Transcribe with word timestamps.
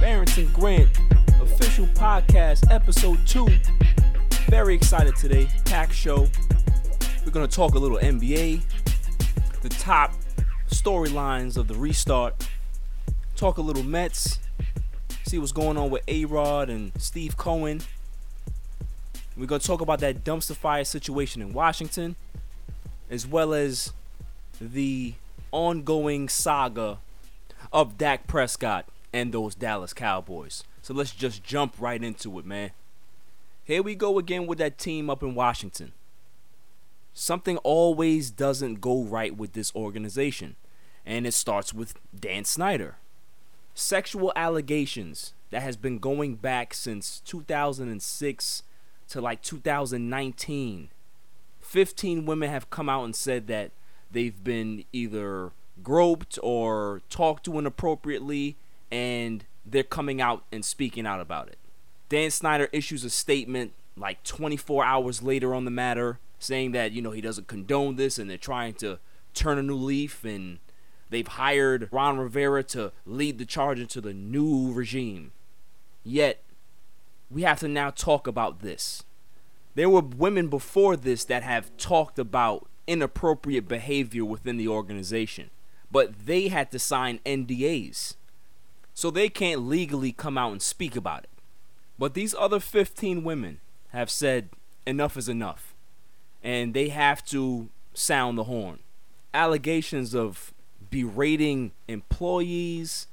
Barrington 0.00 0.48
Grant, 0.52 0.88
official 1.42 1.86
podcast, 1.88 2.70
episode 2.70 3.18
two. 3.26 3.48
Very 4.46 4.76
excited 4.76 5.16
today. 5.16 5.48
Pack 5.64 5.92
show. 5.92 6.28
We're 7.24 7.32
gonna 7.32 7.48
talk 7.48 7.74
a 7.74 7.80
little 7.80 7.98
NBA, 7.98 8.62
the 9.60 9.68
top 9.68 10.12
storylines 10.70 11.56
of 11.56 11.66
the 11.66 11.74
restart. 11.74 12.48
Talk 13.34 13.58
a 13.58 13.60
little 13.60 13.82
Mets. 13.82 14.38
See 15.24 15.36
what's 15.36 15.50
going 15.50 15.76
on 15.76 15.90
with 15.90 16.04
A 16.06 16.26
Rod 16.26 16.70
and 16.70 16.92
Steve 16.96 17.36
Cohen. 17.36 17.80
We're 19.36 19.46
gonna 19.46 19.58
talk 19.58 19.80
about 19.80 19.98
that 19.98 20.22
dumpster 20.22 20.54
fire 20.54 20.84
situation 20.84 21.42
in 21.42 21.52
Washington, 21.52 22.14
as 23.10 23.26
well 23.26 23.52
as 23.52 23.92
the 24.60 25.14
ongoing 25.50 26.28
saga 26.28 26.98
of 27.72 27.98
Dak 27.98 28.28
Prescott 28.28 28.86
and 29.12 29.32
those 29.32 29.54
Dallas 29.54 29.92
Cowboys. 29.92 30.64
So 30.82 30.94
let's 30.94 31.12
just 31.12 31.42
jump 31.42 31.74
right 31.78 32.02
into 32.02 32.38
it, 32.38 32.46
man. 32.46 32.70
Here 33.64 33.82
we 33.82 33.94
go 33.94 34.18
again 34.18 34.46
with 34.46 34.58
that 34.58 34.78
team 34.78 35.10
up 35.10 35.22
in 35.22 35.34
Washington. 35.34 35.92
Something 37.12 37.58
always 37.58 38.30
doesn't 38.30 38.80
go 38.80 39.02
right 39.02 39.36
with 39.36 39.52
this 39.52 39.74
organization, 39.74 40.56
and 41.04 41.26
it 41.26 41.34
starts 41.34 41.74
with 41.74 41.94
Dan 42.18 42.44
Snyder. 42.44 42.96
Sexual 43.74 44.32
allegations 44.36 45.34
that 45.50 45.62
has 45.62 45.76
been 45.76 45.98
going 45.98 46.36
back 46.36 46.72
since 46.74 47.20
2006 47.20 48.62
to 49.08 49.20
like 49.20 49.42
2019. 49.42 50.88
15 51.60 52.26
women 52.26 52.50
have 52.50 52.70
come 52.70 52.88
out 52.88 53.04
and 53.04 53.16
said 53.16 53.46
that 53.48 53.70
they've 54.10 54.42
been 54.42 54.84
either 54.92 55.52
groped 55.82 56.38
or 56.42 57.02
talked 57.10 57.44
to 57.44 57.58
inappropriately, 57.58 58.56
and 58.90 59.44
they're 59.64 59.82
coming 59.82 60.20
out 60.20 60.44
and 60.50 60.64
speaking 60.64 61.06
out 61.06 61.20
about 61.20 61.48
it. 61.48 61.58
Dan 62.08 62.30
Snyder 62.30 62.68
issues 62.72 63.04
a 63.04 63.10
statement 63.10 63.72
like 63.96 64.22
24 64.22 64.84
hours 64.84 65.22
later 65.22 65.54
on 65.54 65.64
the 65.64 65.70
matter, 65.70 66.18
saying 66.38 66.72
that, 66.72 66.92
you 66.92 67.02
know, 67.02 67.10
he 67.10 67.20
doesn't 67.20 67.48
condone 67.48 67.96
this 67.96 68.18
and 68.18 68.30
they're 68.30 68.38
trying 68.38 68.74
to 68.74 68.98
turn 69.34 69.58
a 69.58 69.62
new 69.62 69.76
leaf 69.76 70.24
and 70.24 70.58
they've 71.10 71.26
hired 71.26 71.88
Ron 71.92 72.18
Rivera 72.18 72.62
to 72.64 72.92
lead 73.04 73.38
the 73.38 73.44
charge 73.44 73.80
into 73.80 74.00
the 74.00 74.14
new 74.14 74.72
regime. 74.72 75.32
Yet, 76.04 76.42
we 77.30 77.42
have 77.42 77.60
to 77.60 77.68
now 77.68 77.90
talk 77.90 78.26
about 78.26 78.60
this. 78.60 79.04
There 79.74 79.90
were 79.90 80.00
women 80.00 80.48
before 80.48 80.96
this 80.96 81.24
that 81.24 81.42
have 81.42 81.76
talked 81.76 82.18
about 82.18 82.66
inappropriate 82.86 83.68
behavior 83.68 84.24
within 84.24 84.56
the 84.56 84.68
organization, 84.68 85.50
but 85.90 86.26
they 86.26 86.48
had 86.48 86.70
to 86.70 86.78
sign 86.78 87.20
NDAs. 87.26 88.14
So 88.98 89.12
they 89.12 89.28
can't 89.28 89.60
legally 89.60 90.10
come 90.10 90.36
out 90.36 90.50
and 90.50 90.60
speak 90.60 90.96
about 90.96 91.22
it. 91.22 91.30
But 92.00 92.14
these 92.14 92.34
other 92.36 92.58
15 92.58 93.22
women 93.22 93.60
have 93.90 94.10
said 94.10 94.48
enough 94.88 95.16
is 95.16 95.28
enough, 95.28 95.72
and 96.42 96.74
they 96.74 96.88
have 96.88 97.24
to 97.26 97.68
sound 97.94 98.36
the 98.36 98.42
horn. 98.42 98.80
Allegations 99.32 100.16
of 100.16 100.52
berating 100.90 101.70
employees, 101.86 103.06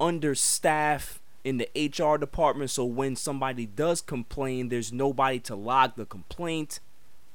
understaff 0.00 1.18
in 1.44 1.58
the 1.58 1.68
HR 1.76 2.16
department, 2.16 2.70
so 2.70 2.86
when 2.86 3.14
somebody 3.14 3.66
does 3.66 4.00
complain, 4.00 4.70
there's 4.70 4.90
nobody 4.90 5.38
to 5.40 5.54
log 5.54 5.96
the 5.96 6.06
complaint. 6.06 6.80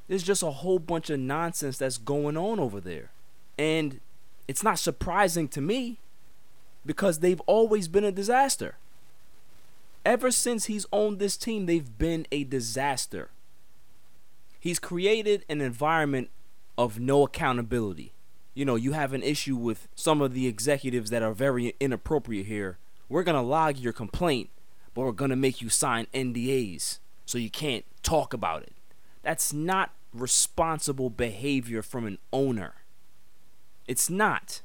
There's 0.07 0.23
just 0.23 0.41
a 0.41 0.49
whole 0.49 0.79
bunch 0.79 1.11
of 1.11 1.19
nonsense 1.19 1.77
that's 1.77 1.99
going 1.99 2.35
on 2.35 2.59
over 2.59 2.81
there. 2.81 3.11
And 3.59 3.99
it's 4.47 4.63
not 4.63 4.79
surprising 4.79 5.47
to 5.49 5.61
me 5.61 5.99
because 6.85 7.19
they've 7.19 7.41
always 7.41 7.87
been 7.87 8.03
a 8.03 8.11
disaster. 8.11 8.75
Ever 10.03 10.31
since 10.31 10.65
he's 10.65 10.85
owned 10.91 11.19
this 11.19 11.37
team, 11.37 11.65
they've 11.65 11.97
been 11.97 12.25
a 12.31 12.43
disaster. 12.43 13.29
He's 14.59 14.79
created 14.79 15.45
an 15.49 15.61
environment 15.61 16.29
of 16.77 16.99
no 16.99 17.23
accountability. 17.23 18.13
You 18.53 18.65
know, 18.65 18.75
you 18.75 18.93
have 18.93 19.13
an 19.13 19.23
issue 19.23 19.55
with 19.55 19.87
some 19.95 20.21
of 20.21 20.33
the 20.33 20.47
executives 20.47 21.09
that 21.09 21.23
are 21.23 21.33
very 21.33 21.75
inappropriate 21.79 22.47
here. 22.47 22.77
We're 23.07 23.23
going 23.23 23.35
to 23.35 23.41
log 23.41 23.77
your 23.77 23.93
complaint, 23.93 24.49
but 24.93 25.01
we're 25.01 25.11
going 25.11 25.29
to 25.29 25.35
make 25.35 25.61
you 25.61 25.69
sign 25.69 26.07
NDAs 26.13 26.99
so 27.25 27.37
you 27.37 27.49
can't 27.49 27.85
talk 28.03 28.33
about 28.33 28.63
it. 28.63 28.73
That's 29.23 29.53
not 29.53 29.91
responsible 30.13 31.09
behavior 31.09 31.81
from 31.81 32.05
an 32.05 32.17
owner. 32.33 32.73
It's 33.87 34.09
not. 34.09 34.61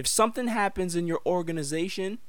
If 0.00 0.06
something 0.06 0.46
happens 0.46 0.96
in 0.96 1.06
your 1.06 1.20
organization, 1.26 2.20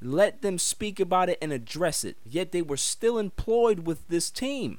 let 0.00 0.40
them 0.40 0.56
speak 0.56 0.98
about 0.98 1.28
it 1.28 1.36
and 1.42 1.52
address 1.52 2.02
it. 2.02 2.16
Yet 2.24 2.50
they 2.50 2.62
were 2.62 2.78
still 2.78 3.18
employed 3.18 3.80
with 3.80 4.08
this 4.08 4.30
team. 4.30 4.78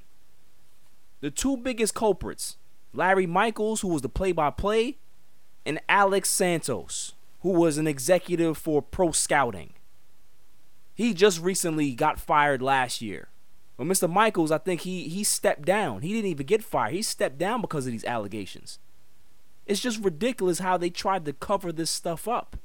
The 1.19 1.29
two 1.29 1.55
biggest 1.55 1.93
culprits 1.93 2.57
Larry 2.93 3.27
Michaels, 3.27 3.81
who 3.81 3.89
was 3.89 4.01
the 4.01 4.09
play 4.09 4.31
by 4.31 4.49
play, 4.49 4.97
and 5.67 5.79
Alex 5.87 6.31
Santos, 6.31 7.13
who 7.41 7.49
was 7.49 7.77
an 7.77 7.85
executive 7.85 8.57
for 8.57 8.81
pro 8.81 9.11
scouting. 9.11 9.73
He 10.95 11.13
just 11.13 11.39
recently 11.39 11.93
got 11.93 12.19
fired 12.19 12.63
last 12.63 13.03
year. 13.03 13.27
But 13.77 13.85
Mr. 13.85 14.11
Michaels, 14.11 14.51
I 14.51 14.57
think 14.57 14.81
he 14.81 15.07
he 15.09 15.23
stepped 15.23 15.65
down. 15.65 16.01
He 16.01 16.11
didn't 16.11 16.31
even 16.31 16.47
get 16.47 16.63
fired. 16.63 16.93
He 16.93 17.03
stepped 17.03 17.37
down 17.37 17.61
because 17.61 17.85
of 17.85 17.91
these 17.91 18.03
allegations. 18.03 18.79
It's 19.65 19.79
just 19.79 20.03
ridiculous 20.03 20.59
how 20.59 20.77
they 20.77 20.89
tried 20.89 21.25
to 21.25 21.33
cover 21.33 21.71
this 21.71 21.91
stuff 21.91 22.27
up. 22.27 22.57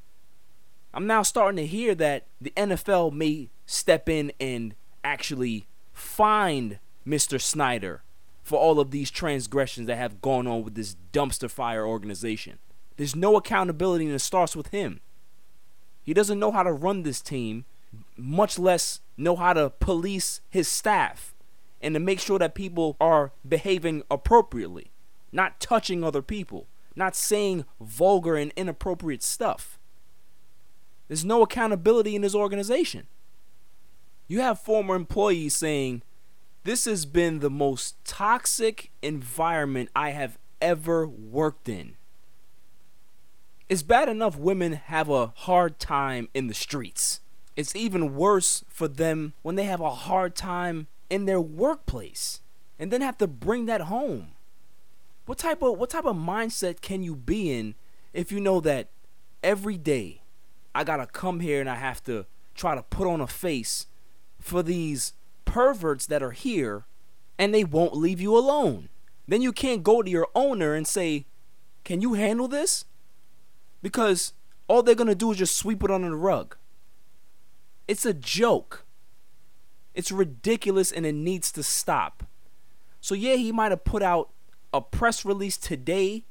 I'm 0.95 1.07
now 1.07 1.23
starting 1.23 1.57
to 1.59 1.67
hear 1.67 1.95
that 1.97 2.27
the 2.41 2.53
NFL 2.57 3.12
may 3.12 3.51
step 3.66 4.09
in 4.09 4.33
and 4.41 4.75
actually 5.04 5.66
find 5.93 6.78
Mr. 7.07 7.41
Snyder 7.41 8.03
for 8.43 8.59
all 8.59 8.81
of 8.81 8.93
these 8.93 9.10
transgressions 9.10 9.87
that 9.89 9.97
have 9.98 10.22
gone 10.22 10.47
on 10.47 10.63
with 10.63 10.75
this 10.75 10.97
dumpster 11.13 11.51
fire 11.51 11.87
organization. 11.87 12.59
There's 12.97 13.16
no 13.16 13.37
accountability 13.37 14.07
and 14.07 14.15
it 14.15 14.21
starts 14.21 14.57
with 14.57 14.69
him. 14.69 15.01
He 16.03 16.15
doesn't 16.15 16.39
know 16.39 16.53
how 16.53 16.63
to 16.63 16.72
run 16.72 17.03
this 17.03 17.21
team, 17.21 17.65
much 18.16 18.59
less 18.59 19.01
know 19.16 19.37
how 19.37 19.53
to 19.53 19.71
police 19.71 20.41
his 20.49 20.69
staff 20.69 21.34
and 21.83 21.95
to 21.95 22.01
make 22.01 22.21
sure 22.21 22.39
that 22.39 22.54
people 22.54 22.97
are 23.01 23.33
behaving 23.47 24.03
appropriately, 24.10 24.92
not 25.33 25.60
touching 25.60 26.03
other 26.03 26.22
people, 26.22 26.66
not 26.97 27.15
saying 27.15 27.65
vulgar 27.81 28.37
and 28.37 28.53
inappropriate 28.57 29.22
stuff. 29.22 29.78
There's 31.09 31.25
no 31.25 31.43
accountability 31.43 32.16
in 32.16 32.22
this 32.22 32.34
organization. 32.34 33.07
You 34.27 34.41
have 34.41 34.59
former 34.59 34.97
employees 34.97 35.54
saying, 35.54 36.03
This 36.65 36.87
has 36.87 37.07
been 37.07 37.39
the 37.39 37.51
most 37.51 38.03
toxic 38.04 38.91
environment 39.03 39.91
I 39.95 40.10
have 40.10 40.39
ever 40.60 41.07
worked 41.07 41.69
in. 41.69 41.97
It's 43.69 43.83
bad 43.83 44.09
enough 44.09 44.37
women 44.37 44.72
have 44.72 45.09
a 45.09 45.28
hard 45.28 45.78
time 45.78 46.28
in 46.34 46.47
the 46.47 46.54
streets. 46.54 47.21
it's 47.57 47.75
even 47.75 48.15
worse 48.15 48.65
for 48.69 48.87
them 48.87 49.33
when 49.42 49.54
they 49.54 49.65
have 49.65 49.81
a 49.81 49.91
hard 49.91 50.37
time 50.37 50.89
in 51.09 51.25
their 51.25 51.41
workplace 51.41 52.42
and 52.78 52.91
then 52.91 53.01
have 53.01 53.16
to 53.19 53.27
bring 53.27 53.66
that 53.66 53.83
home. 53.83 54.33
What 55.27 55.39
type 55.39 55.61
of 55.63 55.77
what 55.77 55.91
type 55.91 56.05
of 56.05 56.17
mindset 56.17 56.81
can 56.81 57.03
you 57.03 57.17
be 57.17 57.53
in 57.53 57.75
if 58.13 58.33
you 58.33 58.41
know 58.41 58.61
that 58.61 58.89
every 59.43 59.77
day 59.77 60.23
I 60.75 60.84
got 60.84 60.97
to 60.99 61.07
come 61.07 61.41
here 61.41 61.61
and 61.61 61.69
I 61.69 61.75
have 61.75 62.03
to 62.05 62.27
try 62.55 62.75
to 62.75 62.83
put 62.83 63.09
on 63.09 63.21
a 63.21 63.27
face 63.27 63.87
for 64.41 64.63
these 64.63 65.13
perverts 65.45 66.07
that 66.07 66.23
are 66.23 66.31
here 66.31 66.87
and 67.39 67.53
they 67.53 67.65
won't 67.65 67.97
leave 67.97 68.21
you 68.21 68.37
alone. 68.37 68.89
Then 69.28 69.43
you 69.43 69.53
can't 69.53 69.83
go 69.83 70.01
to 70.01 70.11
your 70.11 70.28
owner 70.34 70.75
and 70.75 70.87
say, 70.87 71.27
"Can 71.84 72.01
you 72.01 72.15
handle 72.15 72.47
this?" 72.47 72.84
Because 73.83 74.33
all 74.69 74.83
they're 74.83 74.95
to 74.95 75.15
do 75.15 75.33
is 75.33 75.39
just 75.39 75.57
sweep 75.57 75.83
it 75.83 75.91
under 75.91 76.11
the 76.11 76.17
rug. 76.17 76.57
It's 77.89 78.07
a 78.07 78.15
joke. 78.15 78.84
It's 79.95 80.13
ridiculous 80.13 80.93
and 80.93 81.07
it 81.07 81.15
needs 81.15 81.51
to 81.53 81.63
stop. 81.63 82.25
So, 83.01 83.15
yeah, 83.15 83.37
he 83.37 83.53
might 83.53 83.71
have 83.71 83.84
put 83.84 84.03
out 84.03 84.31
a 84.77 84.81
press 84.81 85.25
release 85.25 85.57
today. 85.57 86.25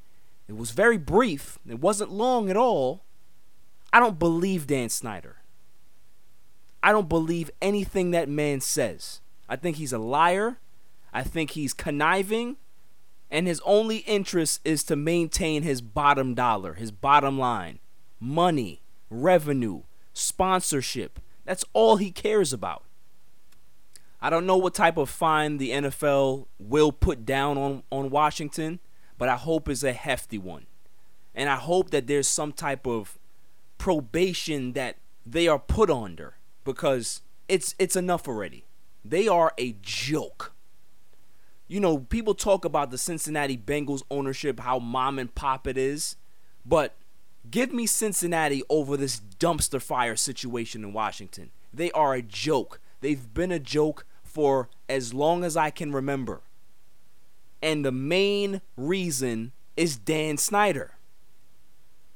It 0.47 0.55
was 0.55 0.71
very 0.71 0.97
brief, 0.97 1.57
it 1.67 1.79
wasn't 1.79 2.11
long 2.11 2.49
at 2.49 2.57
all. 2.57 3.03
I 3.91 3.99
don't 3.99 4.19
believe 4.19 4.67
Dan 4.67 4.89
Snyder. 4.89 5.37
I 6.83 6.91
don't 6.91 7.09
believe 7.09 7.49
anything 7.61 8.11
that 8.11 8.29
man 8.29 8.61
says. 8.61 9.21
I 9.49 9.55
think 9.55 9.77
he's 9.77 9.93
a 9.93 9.97
liar. 9.97 10.59
I 11.13 11.23
think 11.23 11.51
he's 11.51 11.73
conniving. 11.73 12.57
And 13.31 13.47
his 13.47 13.61
only 13.65 13.97
interest 13.99 14.61
is 14.63 14.83
to 14.83 14.95
maintain 14.95 15.63
his 15.63 15.81
bottom 15.81 16.35
dollar, 16.35 16.75
his 16.75 16.91
bottom 16.91 17.39
line 17.39 17.79
money, 18.19 18.81
revenue, 19.09 19.81
sponsorship. 20.13 21.19
That's 21.43 21.65
all 21.73 21.97
he 21.97 22.11
cares 22.11 22.53
about. 22.53 22.83
I 24.25 24.29
don't 24.31 24.47
know 24.47 24.57
what 24.57 24.73
type 24.73 24.97
of 24.97 25.09
fine 25.09 25.57
the 25.57 25.69
NFL 25.69 26.47
will 26.57 26.91
put 26.91 27.25
down 27.25 27.59
on, 27.59 27.83
on 27.91 28.09
Washington, 28.09 28.79
but 29.19 29.29
I 29.29 29.35
hope 29.35 29.69
it's 29.69 29.83
a 29.83 29.93
hefty 29.93 30.39
one. 30.39 30.65
And 31.35 31.47
I 31.47 31.57
hope 31.57 31.91
that 31.91 32.07
there's 32.07 32.27
some 32.27 32.51
type 32.51 32.87
of 32.87 33.19
probation 33.77 34.73
that 34.73 34.95
they 35.27 35.47
are 35.47 35.59
put 35.59 35.91
under 35.91 36.35
because 36.63 37.21
it's 37.47 37.75
it's 37.77 37.95
enough 37.95 38.27
already. 38.27 38.65
They 39.03 39.27
are 39.27 39.53
a 39.59 39.75
joke. 39.83 40.53
You 41.67 41.79
know, 41.79 41.99
people 41.99 42.33
talk 42.33 42.65
about 42.65 42.89
the 42.89 42.97
Cincinnati 42.97 43.57
Bengals 43.57 44.01
ownership, 44.09 44.59
how 44.61 44.79
mom 44.79 45.19
and 45.19 45.35
pop 45.35 45.67
it 45.67 45.77
is, 45.77 46.15
but 46.65 46.95
Give 47.49 47.71
me 47.71 47.85
Cincinnati 47.85 48.63
over 48.69 48.97
this 48.97 49.19
dumpster 49.39 49.81
fire 49.81 50.15
situation 50.15 50.83
in 50.83 50.93
Washington. 50.93 51.51
They 51.73 51.91
are 51.91 52.13
a 52.13 52.21
joke. 52.21 52.79
They've 53.01 53.33
been 53.33 53.51
a 53.51 53.59
joke 53.59 54.05
for 54.35 54.69
as 54.89 55.13
long 55.13 55.45
as 55.45 55.55
I 55.55 55.69
can 55.69 55.93
remember. 55.93 56.41
And 57.61 57.85
the 57.85 57.91
main 57.91 58.59
reason 58.75 59.53
is 59.77 59.95
Dan 59.95 60.35
Snyder. 60.35 60.95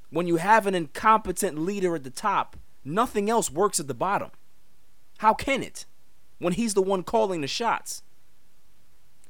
When 0.10 0.28
you 0.28 0.36
have 0.36 0.68
an 0.68 0.76
incompetent 0.76 1.58
leader 1.58 1.96
at 1.96 2.04
the 2.04 2.10
top, 2.10 2.58
nothing 2.84 3.30
else 3.30 3.50
works 3.50 3.80
at 3.80 3.88
the 3.88 3.94
bottom. 3.94 4.32
How 5.20 5.34
can 5.34 5.64
it? 5.64 5.86
When 6.40 6.52
he's 6.52 6.74
the 6.74 6.82
one 6.82 7.04
calling 7.04 7.40
the 7.40 7.48
shots. 7.48 8.04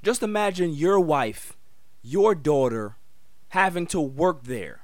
Just 0.02 0.24
imagine 0.24 0.74
your 0.74 1.00
wife, 1.00 1.56
your 2.02 2.34
daughter, 2.34 2.96
having 3.50 3.86
to 3.88 4.02
work 4.02 4.46
there 4.46 4.82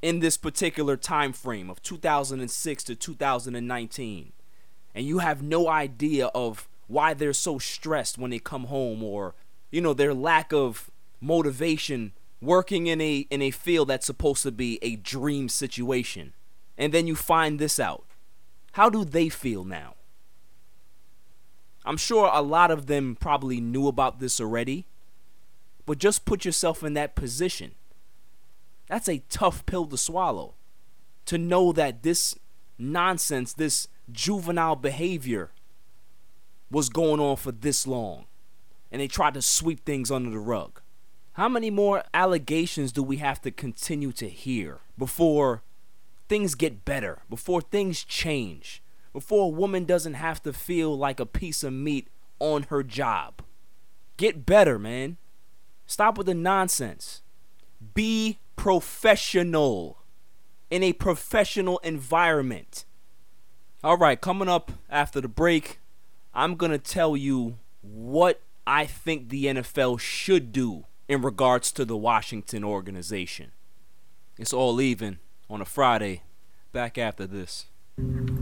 in 0.00 0.20
this 0.20 0.36
particular 0.36 0.96
time 0.96 1.32
frame 1.32 1.68
of 1.68 1.82
2006 1.82 2.84
to 2.84 2.94
2019 2.94 4.32
and 4.94 5.06
you 5.06 5.18
have 5.18 5.42
no 5.42 5.68
idea 5.68 6.26
of 6.28 6.68
why 6.92 7.14
they're 7.14 7.32
so 7.32 7.58
stressed 7.58 8.18
when 8.18 8.30
they 8.30 8.38
come 8.38 8.64
home 8.64 9.02
or 9.02 9.34
you 9.70 9.80
know 9.80 9.94
their 9.94 10.14
lack 10.14 10.52
of 10.52 10.90
motivation 11.20 12.12
working 12.40 12.86
in 12.86 13.00
a 13.00 13.26
in 13.30 13.42
a 13.42 13.50
field 13.50 13.88
that's 13.88 14.06
supposed 14.06 14.42
to 14.42 14.52
be 14.52 14.78
a 14.82 14.96
dream 14.96 15.48
situation. 15.48 16.32
And 16.78 16.92
then 16.92 17.06
you 17.06 17.14
find 17.14 17.58
this 17.58 17.78
out. 17.78 18.04
How 18.72 18.88
do 18.88 19.04
they 19.04 19.28
feel 19.28 19.64
now? 19.64 19.94
I'm 21.84 21.96
sure 21.96 22.30
a 22.32 22.40
lot 22.40 22.70
of 22.70 22.86
them 22.86 23.16
probably 23.18 23.60
knew 23.60 23.88
about 23.88 24.20
this 24.20 24.40
already 24.40 24.86
but 25.86 25.98
just 25.98 26.24
put 26.24 26.44
yourself 26.44 26.82
in 26.82 26.94
that 26.94 27.14
position. 27.14 27.72
That's 28.86 29.08
a 29.08 29.22
tough 29.28 29.66
pill 29.66 29.86
to 29.86 29.96
swallow. 29.96 30.54
To 31.26 31.38
know 31.38 31.72
that 31.72 32.02
this 32.02 32.36
nonsense, 32.78 33.52
this 33.52 33.88
juvenile 34.10 34.76
behavior 34.76 35.50
was 36.72 36.88
going 36.88 37.20
on 37.20 37.36
for 37.36 37.52
this 37.52 37.86
long. 37.86 38.24
And 38.90 39.00
they 39.00 39.08
tried 39.08 39.34
to 39.34 39.42
sweep 39.42 39.84
things 39.84 40.10
under 40.10 40.30
the 40.30 40.38
rug. 40.38 40.80
How 41.34 41.48
many 41.48 41.70
more 41.70 42.02
allegations 42.12 42.92
do 42.92 43.02
we 43.02 43.18
have 43.18 43.40
to 43.42 43.50
continue 43.50 44.12
to 44.12 44.28
hear 44.28 44.80
before 44.98 45.62
things 46.28 46.54
get 46.54 46.84
better, 46.84 47.20
before 47.30 47.60
things 47.60 48.04
change, 48.04 48.82
before 49.12 49.44
a 49.44 49.56
woman 49.56 49.84
doesn't 49.84 50.14
have 50.14 50.42
to 50.42 50.52
feel 50.52 50.96
like 50.96 51.20
a 51.20 51.26
piece 51.26 51.62
of 51.62 51.72
meat 51.72 52.08
on 52.38 52.64
her 52.64 52.82
job? 52.82 53.42
Get 54.16 54.44
better, 54.44 54.78
man. 54.78 55.16
Stop 55.86 56.18
with 56.18 56.26
the 56.26 56.34
nonsense. 56.34 57.22
Be 57.94 58.38
professional 58.56 59.98
in 60.70 60.82
a 60.82 60.94
professional 60.94 61.78
environment. 61.78 62.84
All 63.84 63.98
right, 63.98 64.20
coming 64.20 64.48
up 64.48 64.72
after 64.88 65.20
the 65.20 65.28
break, 65.28 65.80
I'm 66.34 66.56
going 66.56 66.72
to 66.72 66.78
tell 66.78 67.16
you 67.16 67.58
what 67.82 68.40
I 68.66 68.86
think 68.86 69.28
the 69.28 69.46
NFL 69.46 70.00
should 70.00 70.52
do 70.52 70.86
in 71.08 71.20
regards 71.20 71.72
to 71.72 71.84
the 71.84 71.96
Washington 71.96 72.64
organization. 72.64 73.52
It's 74.38 74.52
all 74.52 74.80
even 74.80 75.18
on 75.50 75.60
a 75.60 75.66
Friday. 75.66 76.22
Back 76.72 76.96
after 76.96 77.26
this. 77.26 77.66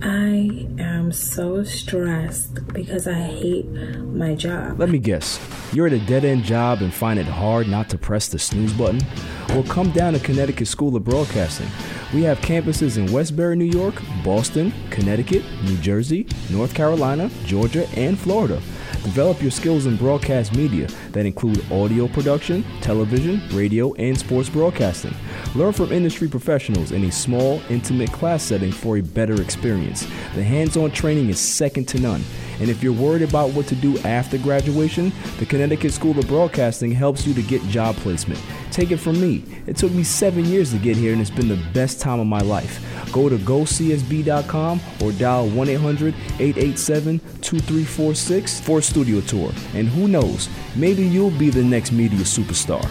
I 0.02 0.68
am 0.78 1.10
so 1.10 1.64
stressed 1.64 2.68
because 2.68 3.08
I 3.08 3.14
hate 3.14 3.66
my 3.66 4.36
job. 4.36 4.78
Let 4.78 4.90
me 4.90 4.98
guess. 4.98 5.40
You're 5.72 5.88
at 5.88 5.92
a 5.92 5.98
dead 5.98 6.24
end 6.24 6.44
job 6.44 6.82
and 6.82 6.94
find 6.94 7.18
it 7.18 7.26
hard 7.26 7.66
not 7.66 7.88
to 7.90 7.98
press 7.98 8.28
the 8.28 8.38
snooze 8.38 8.72
button? 8.72 9.00
Well, 9.48 9.64
come 9.64 9.90
down 9.90 10.12
to 10.12 10.20
Connecticut 10.20 10.68
School 10.68 10.94
of 10.94 11.02
Broadcasting. 11.02 11.66
We 12.12 12.24
have 12.24 12.40
campuses 12.40 12.98
in 12.98 13.12
Westbury, 13.12 13.54
New 13.54 13.66
York, 13.66 13.94
Boston, 14.24 14.72
Connecticut, 14.90 15.44
New 15.62 15.76
Jersey, 15.76 16.26
North 16.50 16.74
Carolina, 16.74 17.30
Georgia, 17.44 17.88
and 17.94 18.18
Florida. 18.18 18.60
Develop 19.04 19.40
your 19.40 19.52
skills 19.52 19.86
in 19.86 19.96
broadcast 19.96 20.52
media 20.54 20.88
that 21.12 21.26
include 21.26 21.64
audio 21.72 22.08
production, 22.08 22.64
television, 22.80 23.42
radio, 23.52 23.92
and 23.94 24.18
sports 24.18 24.48
broadcasting. 24.48 25.14
Learn 25.54 25.72
from 25.72 25.92
industry 25.92 26.28
professionals 26.28 26.92
in 26.92 27.04
a 27.04 27.12
small, 27.12 27.60
intimate 27.68 28.12
class 28.12 28.42
setting 28.42 28.72
for 28.72 28.96
a 28.98 29.02
better 29.02 29.40
experience. 29.40 30.02
The 30.34 30.42
hands 30.42 30.76
on 30.76 30.90
training 30.90 31.28
is 31.28 31.40
second 31.40 31.86
to 31.88 32.00
none. 32.00 32.22
And 32.60 32.68
if 32.68 32.82
you're 32.82 32.92
worried 32.92 33.22
about 33.22 33.50
what 33.50 33.66
to 33.68 33.74
do 33.74 33.98
after 34.00 34.36
graduation, 34.36 35.12
the 35.38 35.46
Connecticut 35.46 35.92
School 35.92 36.18
of 36.18 36.28
Broadcasting 36.28 36.92
helps 36.92 37.26
you 37.26 37.32
to 37.32 37.42
get 37.42 37.62
job 37.64 37.96
placement. 37.96 38.40
Take 38.70 38.90
it 38.90 38.98
from 38.98 39.18
me. 39.20 39.44
It 39.66 39.76
took 39.76 39.92
me 39.92 40.04
seven 40.04 40.44
years 40.44 40.70
to 40.72 40.78
get 40.78 40.96
here, 40.96 41.12
and 41.12 41.20
it's 41.20 41.30
been 41.30 41.48
the 41.48 41.62
best 41.72 42.00
time 42.00 42.20
of 42.20 42.26
my 42.26 42.40
life. 42.40 42.84
Go 43.12 43.28
to 43.28 43.36
gocsb.com 43.38 44.80
or 45.02 45.12
dial 45.12 45.48
1 45.48 45.68
800 45.68 46.14
887 46.38 47.18
2346 47.40 48.60
for 48.60 48.78
a 48.78 48.82
studio 48.82 49.20
tour. 49.22 49.52
And 49.74 49.88
who 49.88 50.06
knows, 50.06 50.48
maybe 50.76 50.99
you'll 51.04 51.30
be 51.30 51.50
the 51.50 51.62
next 51.62 51.92
media 51.92 52.20
superstar. 52.20 52.82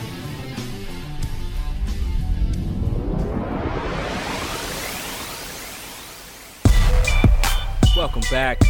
Welcome 7.95 8.21
back. 8.31 8.61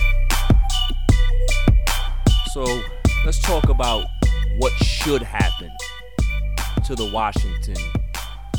So 2.53 2.63
let's 3.25 3.39
talk 3.41 3.69
about 3.69 4.05
what 4.58 4.74
should 4.84 5.22
happen 5.22 5.72
to 6.86 6.96
the 6.96 7.10
Washington 7.13 7.77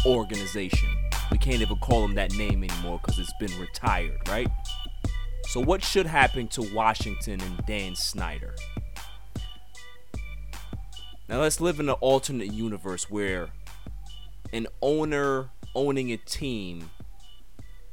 organization. 0.07 0.89
We 1.31 1.39
can't 1.39 1.61
even 1.61 1.77
call 1.79 2.03
them 2.03 2.15
that 2.15 2.33
name 2.35 2.65
anymore 2.65 3.01
because 3.03 3.19
it's 3.19 3.33
been 3.41 3.59
retired, 3.61 4.17
right? 4.29 4.49
So, 5.49 5.61
what 5.61 5.83
should 5.83 6.07
happen 6.07 6.47
to 6.49 6.63
Washington 6.73 7.41
and 7.41 7.67
Dan 7.67 7.97
Snyder? 7.97 8.55
Now, 11.31 11.43
let's 11.43 11.61
live 11.61 11.79
in 11.79 11.89
an 11.89 11.95
alternate 12.01 12.53
universe 12.53 13.09
where 13.09 13.51
an 14.53 14.67
owner 14.83 15.51
owning 15.75 16.13
a 16.13 16.17
team, 16.17 16.91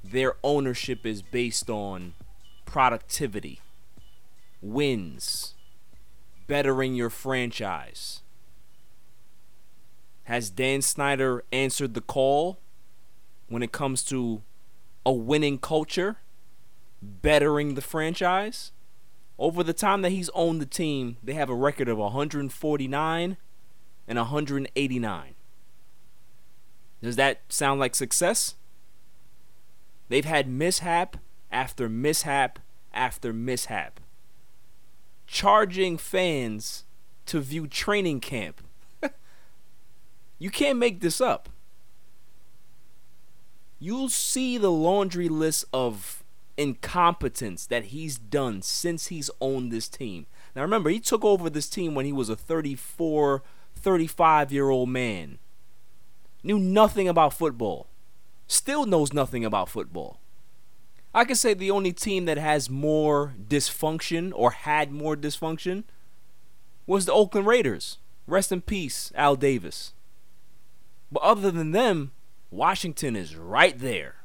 their 0.04 0.34
ownership 0.44 1.06
is 1.06 1.22
based 1.22 1.70
on 1.70 2.16
productivity, 2.66 3.62
wins, 4.60 5.54
bettering 6.48 6.96
your 6.96 7.12
franchise. 7.12 8.24
Has 10.24 10.50
Dan 10.50 10.82
Snyder 10.82 11.44
answered 11.52 11.94
the 11.94 12.02
call 12.02 12.58
when 13.48 13.62
it 13.62 13.72
comes 13.72 14.04
to 14.06 14.42
a 15.06 15.14
winning 15.14 15.60
culture? 15.60 16.18
bettering 17.02 17.76
the 17.76 17.82
franchise. 17.82 18.72
Over 19.40 19.64
the 19.64 19.74
time 19.74 20.02
that 20.02 20.12
he's 20.12 20.30
owned 20.34 20.62
the 20.62 20.66
team, 20.66 21.18
they 21.24 21.34
have 21.34 21.50
a 21.50 21.56
record 21.56 21.88
of 21.88 21.98
149 21.98 23.38
and 24.08 24.18
189. 24.18 25.36
Does 27.04 27.16
that 27.16 27.42
sound 27.50 27.80
like 27.80 27.94
success? 27.94 28.56
They've 30.10 30.26
had 30.26 30.48
mishap 30.48 31.18
after 31.52 31.88
mishap 31.88 32.60
after 32.94 33.32
mishap. 33.32 34.00
Charging 35.28 35.98
fans 35.98 36.86
to 37.28 37.40
view 37.40 37.68
training 37.68 38.22
camp. 38.22 38.62
you 40.40 40.50
can't 40.50 40.80
make 40.80 41.02
this 41.02 41.22
up. 41.22 41.50
You'll 43.80 44.10
see 44.10 44.58
the 44.58 44.72
laundry 44.72 45.30
list 45.30 45.66
of 45.72 46.24
incompetence 46.58 47.66
that 47.68 47.86
he's 47.86 48.18
done 48.18 48.62
since 48.62 49.08
he's 49.08 49.30
owned 49.40 49.72
this 49.72 49.88
team. 49.88 50.26
Now 50.56 50.64
remember, 50.64 50.90
he 50.90 51.00
took 51.00 51.24
over 51.24 51.50
this 51.50 51.70
team 51.70 51.94
when 51.94 52.06
he 52.06 52.12
was 52.12 52.30
a 52.30 52.36
34, 52.36 53.44
35 53.76 54.52
year 54.52 54.70
old 54.70 54.90
man. 54.90 55.38
Knew 56.44 56.60
nothing 56.60 57.08
about 57.08 57.34
football. 57.34 57.88
Still 58.48 58.86
knows 58.86 59.14
nothing 59.14 59.46
about 59.46 59.70
football. 59.70 60.20
I 61.14 61.26
could 61.26 61.38
say 61.38 61.54
the 61.54 61.72
only 61.72 61.94
team 61.94 62.26
that 62.26 62.38
has 62.38 62.70
more 62.70 63.34
dysfunction 63.48 64.32
or 64.36 64.52
had 64.52 64.92
more 64.92 65.16
dysfunction 65.16 65.84
was 66.86 67.06
the 67.06 67.14
Oakland 67.14 67.48
Raiders. 67.48 67.98
Rest 68.28 68.52
in 68.52 68.62
peace, 68.62 69.12
Al 69.16 69.36
Davis. 69.36 69.94
But 71.12 71.24
other 71.24 71.52
than 71.52 71.72
them, 71.72 72.12
Washington 72.52 73.16
is 73.16 73.36
right 73.36 73.78
there. 73.78 74.16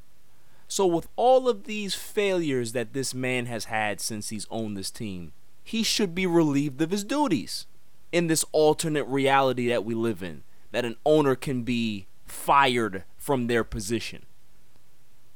So, 0.74 0.86
with 0.86 1.06
all 1.16 1.50
of 1.50 1.64
these 1.64 1.94
failures 1.94 2.72
that 2.72 2.94
this 2.94 3.12
man 3.12 3.44
has 3.44 3.66
had 3.66 4.00
since 4.00 4.30
he's 4.30 4.46
owned 4.50 4.74
this 4.74 4.90
team, 4.90 5.32
he 5.62 5.82
should 5.82 6.14
be 6.14 6.26
relieved 6.26 6.80
of 6.80 6.90
his 6.90 7.04
duties 7.04 7.66
in 8.10 8.26
this 8.26 8.42
alternate 8.52 9.04
reality 9.04 9.68
that 9.68 9.84
we 9.84 9.94
live 9.94 10.22
in, 10.22 10.44
that 10.70 10.86
an 10.86 10.96
owner 11.04 11.34
can 11.34 11.62
be 11.62 12.06
fired 12.24 13.04
from 13.18 13.48
their 13.48 13.64
position. 13.64 14.24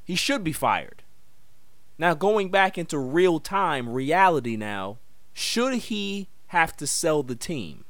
He 0.06 0.14
should 0.14 0.42
be 0.42 0.54
fired. 0.54 1.02
Now, 1.98 2.14
going 2.14 2.50
back 2.50 2.78
into 2.78 2.98
real 2.98 3.38
time 3.38 3.90
reality 3.90 4.56
now, 4.56 4.96
should 5.34 5.74
he 5.74 6.28
have 6.46 6.74
to 6.78 6.86
sell 6.86 7.22
the 7.22 7.36
team? 7.36 7.84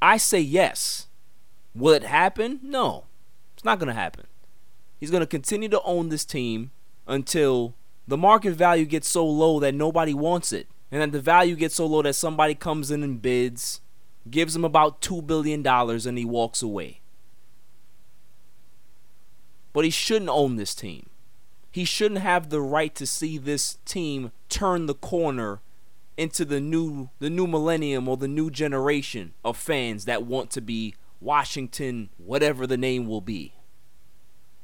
I 0.00 0.18
say 0.18 0.38
yes. 0.38 1.08
Will 1.74 1.94
it 1.94 2.04
happen? 2.04 2.60
No. 2.62 3.06
It's 3.56 3.64
not 3.64 3.80
going 3.80 3.88
to 3.88 3.92
happen. 3.92 4.28
He's 4.98 5.10
going 5.10 5.20
to 5.20 5.26
continue 5.26 5.68
to 5.68 5.82
own 5.82 6.08
this 6.08 6.24
team 6.24 6.70
until 7.06 7.74
the 8.06 8.16
market 8.16 8.54
value 8.54 8.84
gets 8.84 9.08
so 9.08 9.26
low 9.26 9.60
that 9.60 9.74
nobody 9.74 10.14
wants 10.14 10.52
it. 10.52 10.66
And 10.90 11.00
then 11.00 11.10
the 11.10 11.20
value 11.20 11.54
gets 11.54 11.76
so 11.76 11.86
low 11.86 12.02
that 12.02 12.14
somebody 12.14 12.54
comes 12.54 12.90
in 12.90 13.02
and 13.02 13.20
bids, 13.20 13.80
gives 14.30 14.56
him 14.56 14.64
about 14.64 15.00
$2 15.00 15.26
billion, 15.26 15.66
and 15.66 16.18
he 16.18 16.24
walks 16.24 16.62
away. 16.62 17.00
But 19.72 19.84
he 19.84 19.90
shouldn't 19.90 20.30
own 20.30 20.56
this 20.56 20.74
team. 20.74 21.10
He 21.70 21.84
shouldn't 21.84 22.20
have 22.20 22.48
the 22.48 22.62
right 22.62 22.94
to 22.94 23.06
see 23.06 23.38
this 23.38 23.78
team 23.84 24.32
turn 24.48 24.86
the 24.86 24.94
corner 24.94 25.60
into 26.16 26.44
the 26.44 26.60
new 26.60 27.10
the 27.20 27.30
new 27.30 27.46
millennium 27.46 28.08
or 28.08 28.16
the 28.16 28.26
new 28.26 28.50
generation 28.50 29.34
of 29.44 29.56
fans 29.56 30.04
that 30.06 30.24
want 30.24 30.50
to 30.50 30.60
be 30.60 30.94
Washington 31.20 32.08
whatever 32.16 32.66
the 32.66 32.76
name 32.76 33.06
will 33.06 33.20
be 33.20 33.52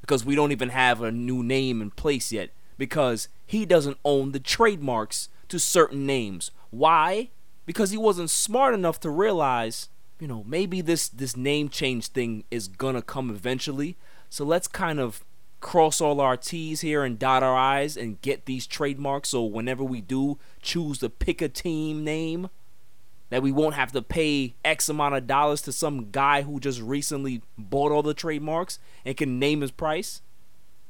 because 0.05 0.23
we 0.23 0.35
don't 0.35 0.53
even 0.53 0.69
have 0.69 1.01
a 1.01 1.11
new 1.11 1.43
name 1.43 1.81
in 1.81 1.91
place 1.91 2.31
yet 2.31 2.51
because 2.77 3.29
he 3.47 3.65
doesn't 3.65 3.97
own 4.05 4.33
the 4.33 4.39
trademarks 4.39 5.31
to 5.49 5.59
certain 5.59 6.05
names. 6.05 6.51
Why? 6.69 7.31
Because 7.65 7.91
he 7.91 7.97
wasn't 7.97 8.29
smart 8.29 8.75
enough 8.75 9.01
to 9.01 9.09
realize, 9.09 9.89
you 10.21 10.29
know, 10.29 10.45
maybe 10.47 10.83
this 10.83 11.09
this 11.09 11.39
name 11.39 11.71
change 11.71 12.09
thing 12.09 12.45
is 12.51 12.69
going 12.69 12.97
to 12.97 13.01
come 13.01 13.31
eventually. 13.31 13.97
So 14.29 14.45
let's 14.45 14.69
kind 14.69 15.01
of 15.01 15.25
cross 15.61 16.03
all 16.03 16.21
our 16.21 16.37
T's 16.37 16.83
here 16.83 17.03
and 17.03 17.19
dot 17.19 17.43
our 17.43 17.57
I's 17.57 17.97
and 17.97 18.21
get 18.21 18.45
these 18.45 18.67
trademarks 18.67 19.31
so 19.31 19.43
whenever 19.43 19.83
we 19.83 20.03
do 20.03 20.39
choose 20.61 20.99
to 20.99 21.09
pick 21.09 21.41
a 21.41 21.49
team 21.49 22.05
name, 22.05 22.51
that 23.35 23.43
we 23.43 23.51
won't 23.51 23.75
have 23.75 23.91
to 23.91 24.01
pay 24.01 24.55
X 24.65 24.89
amount 24.89 25.17
of 25.17 25.27
dollars 25.27 25.61
to 25.61 25.73
some 25.73 26.13
guy 26.13 26.43
who 26.43 26.61
just 26.61 26.81
recently 26.81 27.43
bought 27.59 27.91
all 27.91 28.01
the 28.01 28.15
trademarks 28.15 28.79
and 29.05 29.17
can 29.17 29.41
name 29.41 29.61
his 29.61 29.73
price. 29.73 30.23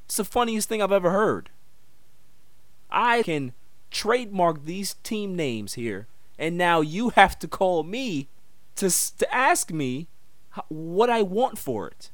It's 0.04 0.18
the 0.18 0.26
funniest 0.26 0.68
thing 0.68 0.82
I've 0.82 0.92
ever 0.92 1.10
heard. 1.10 1.48
I 2.90 3.22
can 3.22 3.54
trademark 3.90 4.66
these 4.66 4.92
team 5.02 5.34
names 5.34 5.72
here, 5.72 6.06
and 6.38 6.58
now 6.58 6.82
you 6.82 7.08
have 7.16 7.38
to 7.38 7.48
call 7.48 7.82
me 7.82 8.28
to, 8.76 8.90
to 8.90 9.34
ask 9.34 9.72
me 9.72 10.08
what 10.68 11.08
I 11.08 11.22
want 11.22 11.56
for 11.56 11.88
it. 11.88 12.10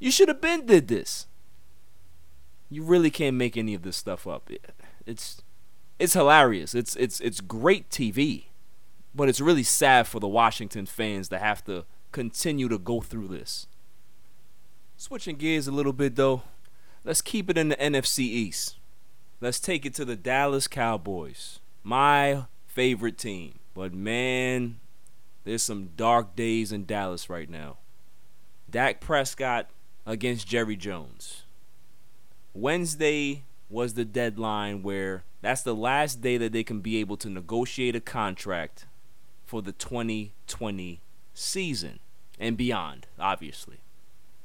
You 0.00 0.10
should 0.10 0.26
have 0.26 0.40
been 0.40 0.66
did 0.66 0.88
this. 0.88 1.28
You 2.68 2.82
really 2.82 3.12
can't 3.12 3.36
make 3.36 3.56
any 3.56 3.74
of 3.74 3.82
this 3.82 3.96
stuff 3.96 4.26
up. 4.26 4.50
It's 5.06 5.40
it's 6.00 6.14
hilarious. 6.14 6.74
It's 6.74 6.96
it's 6.96 7.20
it's 7.20 7.40
great 7.40 7.90
TV. 7.90 8.47
But 9.14 9.28
it's 9.28 9.40
really 9.40 9.62
sad 9.62 10.06
for 10.06 10.20
the 10.20 10.28
Washington 10.28 10.86
fans 10.86 11.28
to 11.28 11.38
have 11.38 11.64
to 11.64 11.84
continue 12.12 12.68
to 12.68 12.78
go 12.78 13.00
through 13.00 13.28
this. 13.28 13.66
Switching 14.96 15.36
gears 15.36 15.68
a 15.68 15.72
little 15.72 15.92
bit 15.92 16.16
though, 16.16 16.42
let's 17.04 17.22
keep 17.22 17.48
it 17.48 17.58
in 17.58 17.68
the 17.68 17.76
NFC 17.76 18.20
East. 18.20 18.76
Let's 19.40 19.60
take 19.60 19.86
it 19.86 19.94
to 19.94 20.04
the 20.04 20.16
Dallas 20.16 20.66
Cowboys, 20.66 21.60
my 21.84 22.44
favorite 22.66 23.18
team. 23.18 23.60
But 23.74 23.94
man, 23.94 24.80
there's 25.44 25.62
some 25.62 25.90
dark 25.96 26.34
days 26.34 26.72
in 26.72 26.84
Dallas 26.84 27.30
right 27.30 27.48
now. 27.48 27.76
Dak 28.68 29.00
Prescott 29.00 29.70
against 30.04 30.48
Jerry 30.48 30.76
Jones. 30.76 31.44
Wednesday 32.52 33.44
was 33.70 33.94
the 33.94 34.04
deadline 34.04 34.82
where 34.82 35.22
that's 35.40 35.62
the 35.62 35.74
last 35.74 36.20
day 36.20 36.36
that 36.38 36.52
they 36.52 36.64
can 36.64 36.80
be 36.80 36.98
able 36.98 37.16
to 37.18 37.30
negotiate 37.30 37.94
a 37.94 38.00
contract 38.00 38.86
for 39.48 39.62
the 39.62 39.72
2020 39.72 41.00
season 41.32 42.00
and 42.38 42.56
beyond, 42.56 43.06
obviously. 43.18 43.78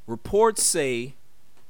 Reports 0.07 0.63
say, 0.63 1.15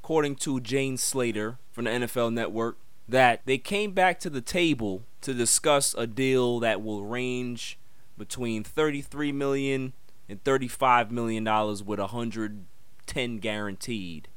according 0.02 0.36
to 0.36 0.60
Jane 0.60 0.96
Slater 0.96 1.58
from 1.72 1.86
the 1.86 1.90
NFL 1.90 2.32
Network, 2.32 2.78
that 3.08 3.40
they 3.44 3.58
came 3.58 3.90
back 3.90 4.20
to 4.20 4.30
the 4.30 4.40
table 4.40 5.02
to 5.20 5.34
discuss 5.34 5.94
a 5.94 6.06
deal 6.06 6.60
that 6.60 6.82
will 6.82 7.04
range 7.04 7.76
between 8.16 8.62
33 8.62 9.32
million 9.32 9.94
and 10.28 10.42
35 10.44 11.10
million 11.10 11.42
dollars 11.42 11.82
with 11.82 11.98
110 11.98 13.38
guaranteed, 13.38 14.28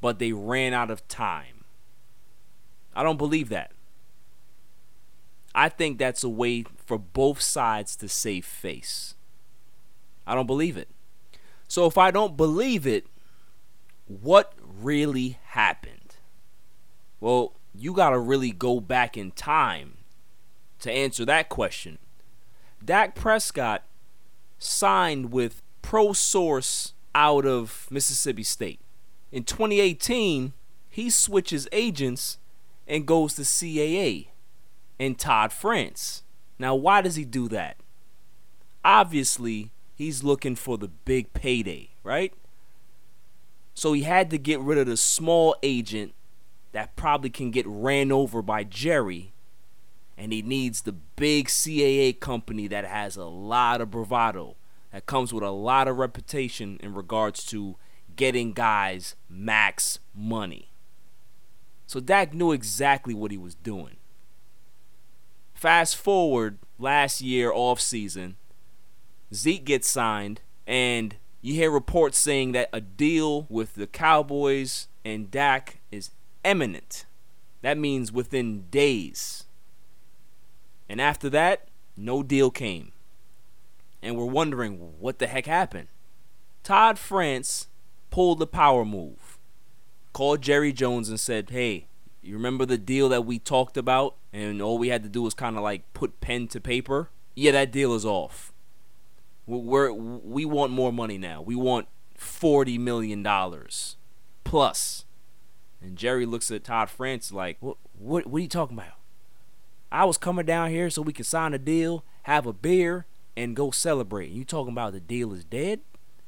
but 0.00 0.18
they 0.18 0.32
ran 0.32 0.72
out 0.72 0.90
of 0.90 1.06
time. 1.06 1.64
I 2.96 3.02
don't 3.02 3.18
believe 3.18 3.50
that. 3.50 3.72
I 5.54 5.68
think 5.68 5.98
that's 5.98 6.22
a 6.22 6.28
way 6.28 6.64
for 6.84 6.98
both 6.98 7.40
sides 7.40 7.96
to 7.96 8.08
save 8.08 8.44
face. 8.44 9.14
I 10.26 10.34
don't 10.34 10.46
believe 10.46 10.76
it. 10.76 10.88
So 11.66 11.86
if 11.86 11.98
I 11.98 12.10
don't 12.10 12.36
believe 12.36 12.86
it, 12.86 13.06
what 14.06 14.54
really 14.80 15.38
happened? 15.48 16.16
Well, 17.20 17.54
you 17.74 17.92
got 17.92 18.10
to 18.10 18.18
really 18.18 18.50
go 18.50 18.80
back 18.80 19.16
in 19.16 19.32
time 19.32 19.98
to 20.80 20.92
answer 20.92 21.24
that 21.24 21.48
question. 21.48 21.98
Dak 22.84 23.14
Prescott 23.14 23.84
signed 24.58 25.32
with 25.32 25.62
ProSource 25.82 26.92
out 27.14 27.44
of 27.44 27.86
Mississippi 27.90 28.42
State. 28.42 28.80
In 29.32 29.44
2018, 29.44 30.52
he 30.88 31.10
switches 31.10 31.68
agents 31.72 32.38
and 32.86 33.06
goes 33.06 33.34
to 33.34 33.42
CAA 33.42 34.28
and 34.98 35.18
Todd 35.18 35.52
France. 35.52 36.22
Now, 36.58 36.74
why 36.74 37.00
does 37.02 37.16
he 37.16 37.24
do 37.24 37.48
that? 37.48 37.76
Obviously, 38.84 39.70
he's 39.94 40.24
looking 40.24 40.56
for 40.56 40.78
the 40.78 40.88
big 40.88 41.32
payday, 41.32 41.90
right? 42.02 42.32
So 43.74 43.92
he 43.92 44.02
had 44.02 44.30
to 44.30 44.38
get 44.38 44.60
rid 44.60 44.78
of 44.78 44.86
the 44.86 44.96
small 44.96 45.54
agent 45.62 46.14
that 46.72 46.96
probably 46.96 47.30
can 47.30 47.50
get 47.50 47.66
ran 47.66 48.10
over 48.10 48.42
by 48.42 48.64
Jerry. 48.64 49.32
And 50.16 50.32
he 50.32 50.42
needs 50.42 50.82
the 50.82 50.92
big 50.92 51.46
CAA 51.46 52.18
company 52.18 52.66
that 52.66 52.84
has 52.84 53.16
a 53.16 53.26
lot 53.26 53.80
of 53.80 53.92
bravado, 53.92 54.56
that 54.92 55.06
comes 55.06 55.32
with 55.32 55.44
a 55.44 55.50
lot 55.50 55.86
of 55.86 55.98
reputation 55.98 56.76
in 56.82 56.92
regards 56.92 57.44
to 57.46 57.76
getting 58.16 58.52
guys 58.52 59.14
max 59.28 60.00
money. 60.12 60.70
So 61.86 62.00
Dak 62.00 62.34
knew 62.34 62.50
exactly 62.50 63.14
what 63.14 63.30
he 63.30 63.38
was 63.38 63.54
doing. 63.54 63.97
Fast 65.58 65.96
forward 65.96 66.58
last 66.78 67.20
year 67.20 67.50
off 67.52 67.80
season, 67.80 68.36
Zeke 69.34 69.64
gets 69.64 69.88
signed, 69.90 70.40
and 70.68 71.16
you 71.42 71.54
hear 71.54 71.72
reports 71.72 72.16
saying 72.16 72.52
that 72.52 72.68
a 72.72 72.80
deal 72.80 73.44
with 73.48 73.74
the 73.74 73.88
Cowboys 73.88 74.86
and 75.04 75.32
Dak 75.32 75.80
is 75.90 76.12
imminent. 76.44 77.06
That 77.62 77.76
means 77.76 78.12
within 78.12 78.66
days. 78.70 79.46
And 80.88 81.00
after 81.00 81.28
that, 81.30 81.66
no 81.96 82.22
deal 82.22 82.52
came. 82.52 82.92
And 84.00 84.16
we're 84.16 84.26
wondering 84.26 84.74
what 85.00 85.18
the 85.18 85.26
heck 85.26 85.46
happened. 85.46 85.88
Todd 86.62 87.00
France 87.00 87.66
pulled 88.10 88.38
the 88.38 88.46
power 88.46 88.84
move. 88.84 89.38
Called 90.12 90.40
Jerry 90.40 90.72
Jones 90.72 91.08
and 91.08 91.18
said, 91.18 91.50
"Hey, 91.50 91.86
you 92.22 92.34
remember 92.34 92.64
the 92.64 92.78
deal 92.78 93.08
that 93.08 93.26
we 93.26 93.40
talked 93.40 93.76
about 93.76 94.14
and 94.32 94.60
all 94.60 94.78
we 94.78 94.88
had 94.88 95.02
to 95.02 95.08
do 95.08 95.22
was 95.22 95.34
kind 95.34 95.56
of 95.56 95.62
like 95.62 95.82
put 95.94 96.20
pen 96.20 96.48
to 96.48 96.60
paper? 96.60 97.10
Yeah, 97.34 97.52
that 97.52 97.72
deal 97.72 97.94
is 97.94 98.04
off. 98.04 98.52
We're, 99.46 99.92
we 99.92 100.44
want 100.44 100.72
more 100.72 100.92
money 100.92 101.16
now. 101.16 101.40
We 101.40 101.54
want 101.54 101.88
40 102.16 102.78
million 102.78 103.22
dollars 103.22 103.96
plus." 104.44 105.04
And 105.80 105.96
Jerry 105.96 106.26
looks 106.26 106.50
at 106.50 106.64
Todd 106.64 106.90
France 106.90 107.32
like, 107.32 107.56
"What 107.60 107.76
what 107.98 108.26
what 108.26 108.38
are 108.38 108.42
you 108.42 108.48
talking 108.48 108.76
about? 108.76 108.94
I 109.90 110.04
was 110.04 110.18
coming 110.18 110.44
down 110.44 110.70
here 110.70 110.90
so 110.90 111.02
we 111.02 111.12
could 111.12 111.26
sign 111.26 111.54
a 111.54 111.58
deal, 111.58 112.04
have 112.24 112.46
a 112.46 112.52
beer, 112.52 113.06
and 113.36 113.56
go 113.56 113.70
celebrate. 113.70 114.30
You 114.30 114.44
talking 114.44 114.72
about 114.72 114.92
the 114.92 115.00
deal 115.00 115.32
is 115.32 115.44
dead? 115.44 115.80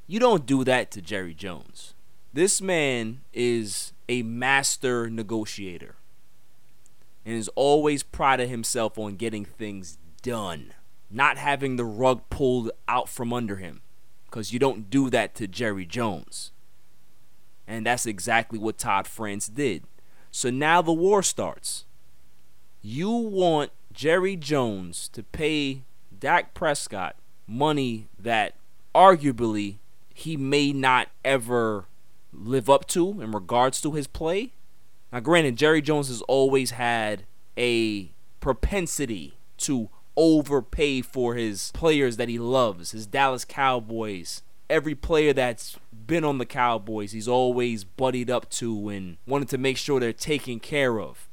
You 0.07 0.19
don't 0.19 0.47
do 0.47 0.64
that 0.64 0.90
to 0.92 1.02
Jerry 1.02 1.35
Jones. 1.35 1.95
This 2.33 2.61
man 2.61 3.21
is 3.35 3.92
a 4.09 4.23
master 4.23 5.11
negotiator 5.11 5.97
and 7.30 7.38
is 7.38 7.49
always 7.54 8.02
prided 8.02 8.49
himself 8.49 8.99
on 8.99 9.14
getting 9.14 9.44
things 9.44 9.99
done, 10.20 10.75
not 11.08 11.38
having 11.38 11.76
the 11.76 11.84
rug 11.84 12.28
pulled 12.28 12.72
out 12.88 13.08
from 13.08 13.32
under 13.32 13.54
him. 13.54 13.82
Because 14.25 14.52
you 14.52 14.58
don't 14.58 14.90
do 14.90 15.08
that 15.10 15.37
to 15.37 15.46
Jerry 15.46 15.87
Jones. 15.87 16.50
And 17.68 17.87
that's 17.87 18.04
exactly 18.04 18.58
what 18.58 18.78
Todd 18.78 19.06
France 19.06 19.46
did. 19.46 19.84
So 20.32 20.50
now 20.50 20.82
the 20.82 20.92
war 20.92 21.22
starts. 21.22 21.84
You 22.82 23.10
want 23.10 23.70
Jerry 23.92 24.34
Jones 24.34 25.08
to 25.12 25.22
pay 25.22 25.82
Dak 26.18 26.52
Prescott 26.52 27.14
money 27.46 28.08
that 28.18 28.56
arguably 28.92 29.76
he 30.12 30.37
may 30.37 30.72
not 30.72 31.10
ever 31.25 31.84
live 32.32 32.68
up 32.68 32.88
to 32.88 33.20
in 33.20 33.30
regards 33.30 33.80
to 33.82 33.92
his 33.92 34.08
play. 34.08 34.52
Now, 35.12 35.21
granted, 35.21 35.57
Jerry 35.57 35.83
Jones 35.83 36.09
has 36.09 36.23
always 36.23 36.73
had 36.73 37.25
a 37.59 38.12
propensity 38.40 39.35
to 39.59 39.90
overpay 40.17 41.02
for 41.02 41.35
his 41.35 41.71
players 41.73 42.17
that 42.17 42.29
he 42.29 42.38
loves, 42.38 42.93
his 42.93 43.07
Dallas 43.07 43.45
Cowboys. 43.45 44.43
Every 44.69 44.95
player 44.95 45.33
that's 45.33 45.79
been 46.07 46.25
on 46.25 46.38
the 46.38 46.47
Cowboys, 46.47 47.12
he's 47.12 47.29
always 47.29 47.83
buddied 47.85 48.31
up 48.31 48.49
to 48.50 48.88
and 48.88 49.17
wanted 49.26 49.49
to 49.49 49.59
make 49.59 49.76
sure 49.76 49.99
they're 49.99 50.12
taken 50.12 50.61
care 50.61 51.00
of. 51.00 51.29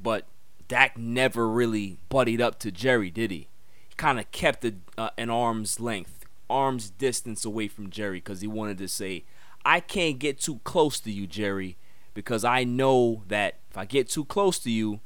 But 0.00 0.26
Dak 0.68 0.96
never 0.96 1.48
really 1.48 1.98
buddied 2.08 2.40
up 2.40 2.58
to 2.60 2.70
Jerry, 2.70 3.10
did 3.10 3.30
he? 3.30 3.48
He 3.88 3.94
kind 3.96 4.20
of 4.20 4.30
kept 4.30 4.64
a, 4.64 4.74
uh, 4.96 5.10
an 5.18 5.30
arm's 5.30 5.80
length, 5.80 6.26
arm's 6.48 6.90
distance 6.90 7.44
away 7.44 7.66
from 7.66 7.90
Jerry 7.90 8.18
because 8.18 8.42
he 8.42 8.46
wanted 8.46 8.78
to 8.78 8.88
say, 8.88 9.24
I 9.64 9.80
can't 9.80 10.18
get 10.18 10.38
too 10.38 10.60
close 10.64 11.00
to 11.00 11.10
you, 11.10 11.26
Jerry, 11.26 11.76
because 12.18 12.44
I 12.44 12.64
know 12.64 13.22
that 13.28 13.60
if 13.70 13.78
I 13.78 13.84
get 13.84 14.08
too 14.08 14.24
close 14.24 14.58
to 14.58 14.72
you, 14.72 14.98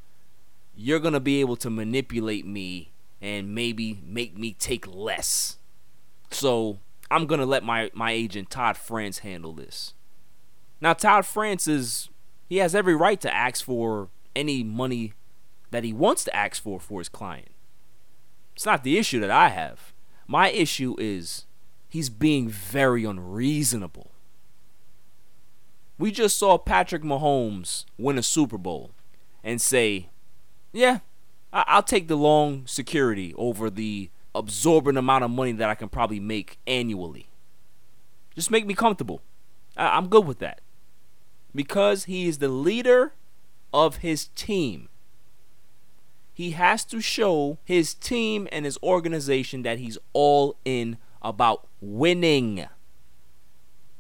you're 0.75 0.99
going 0.99 1.13
to 1.13 1.21
be 1.21 1.43
able 1.43 1.57
to 1.57 1.69
manipulate 1.69 2.47
me 2.47 2.93
and 3.21 3.55
maybe 3.55 4.01
make 4.03 4.39
me 4.39 4.55
take 4.59 4.87
less. 4.87 5.59
So 6.31 6.79
I'm 7.11 7.27
gonna 7.27 7.45
let 7.45 7.65
my, 7.65 7.91
my 7.93 8.13
agent 8.13 8.49
Todd 8.49 8.79
France 8.79 9.19
handle 9.19 9.53
this. 9.53 9.93
Now 10.81 10.95
Todd 10.95 11.27
France 11.27 11.69
is 11.69 12.09
he 12.49 12.57
has 12.57 12.75
every 12.75 12.97
right 12.97 13.21
to 13.21 13.35
ask 13.35 13.63
for 13.63 14.09
any 14.35 14.65
money 14.65 15.13
that 15.71 15.85
he 15.85 15.93
wants 15.93 16.25
to 16.25 16.35
ask 16.35 16.63
for 16.63 16.81
for 16.81 17.01
his 17.01 17.11
client. 17.11 17.51
It's 18.55 18.65
not 18.65 18.85
the 18.85 18.97
issue 18.97 19.21
that 19.21 19.31
I 19.31 19.51
have. 19.51 19.93
My 20.27 20.49
issue 20.49 20.97
is 20.99 21.45
he's 21.91 22.09
being 22.09 22.49
very 22.49 23.05
unreasonable. 23.05 24.12
We 26.03 26.11
just 26.11 26.37
saw 26.37 26.59
Patrick 26.59 27.05
Mahomes 27.05 27.85
win 27.97 28.19
a 28.19 28.25
Super 28.25 28.59
Bowl 28.59 28.91
and 29.45 29.63
say, 29.63 30.09
"Yeah, 30.73 30.99
I- 31.53 31.77
will 31.77 31.85
take 31.85 32.09
the 32.09 32.17
long 32.17 32.67
security 32.67 33.33
over 33.35 33.71
the 33.71 34.11
absorbent 34.35 34.99
amount 34.99 35.23
of 35.23 35.31
money 35.31 35.53
that 35.53 35.71
I 35.71 35.77
can 35.77 35.89
probably 35.89 36.19
make 36.19 36.59
annually. 36.67 37.29
Just 38.35 38.51
make 38.51 38.67
me 38.67 38.75
comfortable. 38.75 39.23
I- 39.77 39.97
I'm 39.97 40.09
good 40.09 40.27
with 40.27 40.41
that. 40.41 40.61
Because 41.55 42.07
he 42.07 42.27
is 42.27 42.39
the 42.39 42.49
leader 42.49 43.15
of 43.73 43.99
his 43.99 44.27
team. 44.35 44.89
He 46.35 46.51
has 46.51 46.85
to 46.87 47.01
show 47.01 47.59
his 47.65 47.95
team 47.95 48.49
and 48.51 48.65
his 48.65 48.77
organization 48.83 49.63
that 49.63 49.79
he's 49.79 49.99
all 50.13 50.57
in 50.65 50.99
about 51.23 51.69
winning. 51.81 52.67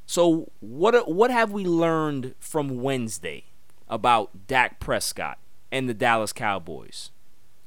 So 0.07 0.51
what 0.61 1.09
what 1.09 1.31
have 1.31 1.53
we 1.53 1.65
learned 1.65 2.35
from 2.39 2.83
Wednesday 2.83 3.45
about 3.89 4.47
Dak 4.47 4.81
Prescott 4.81 5.39
and 5.71 5.89
the 5.89 5.95
Dallas 5.95 6.33
Cowboys? 6.33 7.11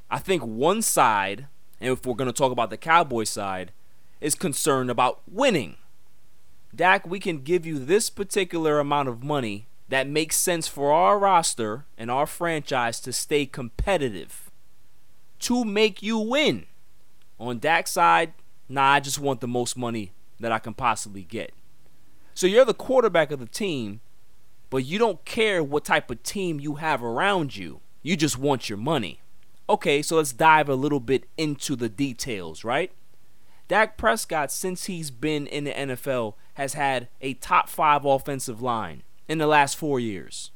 I 0.09 0.19
think 0.19 0.43
one 0.43 0.81
side, 0.81 1.47
and 1.81 1.91
if 1.91 2.05
we're 2.05 2.13
going 2.13 2.31
to 2.31 2.33
talk 2.33 2.51
about 2.51 2.69
the 2.69 2.77
Cowboy 2.77 3.23
side, 3.23 3.71
is 4.21 4.35
concerned 4.35 4.89
about 4.89 5.21
winning. 5.29 5.77
Dak, 6.73 7.07
we 7.07 7.19
can 7.19 7.39
give 7.39 7.65
you 7.65 7.79
this 7.79 8.09
particular 8.09 8.79
amount 8.79 9.09
of 9.09 9.23
money 9.23 9.67
that 9.89 10.07
makes 10.07 10.35
sense 10.35 10.67
for 10.67 10.91
our 10.91 11.17
roster 11.17 11.85
and 11.97 12.09
our 12.09 12.25
franchise 12.25 12.99
to 12.99 13.13
stay 13.13 13.45
competitive, 13.45 14.51
to 15.39 15.63
make 15.63 16.01
you 16.01 16.17
win. 16.17 16.65
On 17.39 17.59
Dak's 17.59 17.91
side, 17.91 18.33
nah, 18.67 18.93
I 18.93 18.99
just 18.99 19.19
want 19.19 19.41
the 19.41 19.47
most 19.47 19.77
money 19.77 20.11
that 20.39 20.51
I 20.51 20.59
can 20.59 20.73
possibly 20.73 21.23
get. 21.23 21.53
So 22.35 22.47
you're 22.47 22.65
the 22.65 22.73
quarterback 22.73 23.31
of 23.31 23.39
the 23.39 23.45
team, 23.45 24.01
but 24.69 24.83
you 24.83 24.99
don't 24.99 25.23
care 25.23 25.63
what 25.63 25.85
type 25.85 26.11
of 26.11 26.21
team 26.21 26.59
you 26.59 26.75
have 26.75 27.01
around 27.01 27.55
you. 27.55 27.79
You 28.03 28.17
just 28.17 28.37
want 28.37 28.69
your 28.69 28.77
money. 28.77 29.21
Okay, 29.69 30.01
so 30.01 30.17
let's 30.17 30.33
dive 30.33 30.67
a 30.67 30.75
little 30.75 30.99
bit 30.99 31.29
into 31.37 31.77
the 31.77 31.87
details, 31.87 32.65
right? 32.65 32.91
Dak 33.69 33.97
Prescott, 33.97 34.51
since 34.51 34.85
he's 34.85 35.11
been 35.11 35.47
in 35.47 35.63
the 35.63 35.71
NFL, 35.71 36.33
has 36.55 36.73
had 36.73 37.07
a 37.21 37.35
top 37.35 37.69
five 37.69 38.03
offensive 38.03 38.61
line 38.61 39.03
in 39.29 39.37
the 39.37 39.47
last 39.47 39.77
four 39.77 39.97
years. 39.97 40.51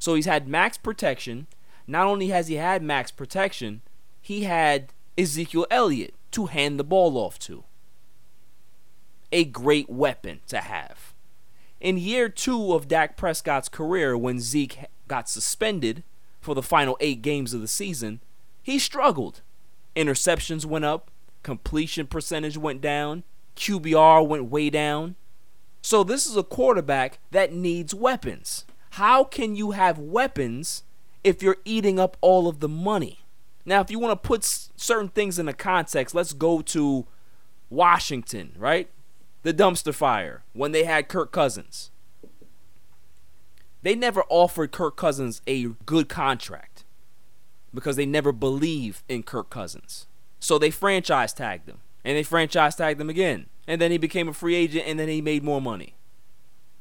So 0.00 0.16
he's 0.16 0.26
had 0.26 0.48
max 0.48 0.76
protection. 0.76 1.46
Not 1.86 2.06
only 2.06 2.28
has 2.28 2.48
he 2.48 2.56
had 2.56 2.82
max 2.82 3.12
protection, 3.12 3.82
he 4.20 4.42
had 4.42 4.92
Ezekiel 5.16 5.66
Elliott 5.70 6.14
to 6.32 6.46
hand 6.46 6.80
the 6.80 6.84
ball 6.84 7.16
off 7.16 7.38
to. 7.38 7.62
A 9.32 9.44
great 9.44 9.90
weapon 9.90 10.40
to 10.48 10.58
have. 10.58 11.14
In 11.80 11.98
year 11.98 12.28
two 12.28 12.74
of 12.74 12.86
Dak 12.86 13.16
Prescott's 13.16 13.68
career, 13.68 14.16
when 14.16 14.38
Zeke 14.38 14.86
got 15.08 15.28
suspended, 15.28 16.04
for 16.42 16.54
the 16.54 16.62
final 16.62 16.98
eight 17.00 17.22
games 17.22 17.54
of 17.54 17.60
the 17.60 17.68
season, 17.68 18.20
he 18.62 18.78
struggled. 18.78 19.40
Interceptions 19.96 20.66
went 20.66 20.84
up, 20.84 21.10
completion 21.42 22.06
percentage 22.06 22.58
went 22.58 22.80
down, 22.80 23.22
QBR 23.56 24.26
went 24.26 24.50
way 24.50 24.68
down. 24.68 25.14
So, 25.80 26.04
this 26.04 26.26
is 26.26 26.36
a 26.36 26.42
quarterback 26.42 27.18
that 27.30 27.52
needs 27.52 27.94
weapons. 27.94 28.64
How 28.90 29.24
can 29.24 29.56
you 29.56 29.70
have 29.70 29.98
weapons 29.98 30.82
if 31.24 31.42
you're 31.42 31.56
eating 31.64 31.98
up 31.98 32.16
all 32.20 32.48
of 32.48 32.60
the 32.60 32.68
money? 32.68 33.20
Now, 33.64 33.80
if 33.80 33.90
you 33.90 33.98
want 33.98 34.20
to 34.20 34.28
put 34.28 34.44
certain 34.44 35.08
things 35.08 35.38
in 35.38 35.48
a 35.48 35.52
context, 35.52 36.14
let's 36.14 36.32
go 36.32 36.60
to 36.62 37.06
Washington, 37.70 38.52
right? 38.58 38.88
The 39.42 39.54
dumpster 39.54 39.94
fire 39.94 40.44
when 40.52 40.72
they 40.72 40.84
had 40.84 41.08
Kirk 41.08 41.32
Cousins. 41.32 41.90
They 43.82 43.96
never 43.96 44.22
offered 44.28 44.70
Kirk 44.70 44.96
Cousins 44.96 45.42
a 45.46 45.64
good 45.84 46.08
contract 46.08 46.84
because 47.74 47.96
they 47.96 48.06
never 48.06 48.32
believed 48.32 49.02
in 49.08 49.22
Kirk 49.24 49.50
Cousins. 49.50 50.06
So 50.38 50.58
they 50.58 50.70
franchise 50.70 51.32
tagged 51.32 51.68
him 51.68 51.78
and 52.04 52.16
they 52.16 52.22
franchise 52.22 52.76
tagged 52.76 53.00
him 53.00 53.10
again. 53.10 53.46
And 53.66 53.80
then 53.80 53.90
he 53.90 53.98
became 53.98 54.28
a 54.28 54.32
free 54.32 54.54
agent 54.54 54.84
and 54.86 54.98
then 54.98 55.08
he 55.08 55.20
made 55.20 55.42
more 55.42 55.60
money. 55.60 55.94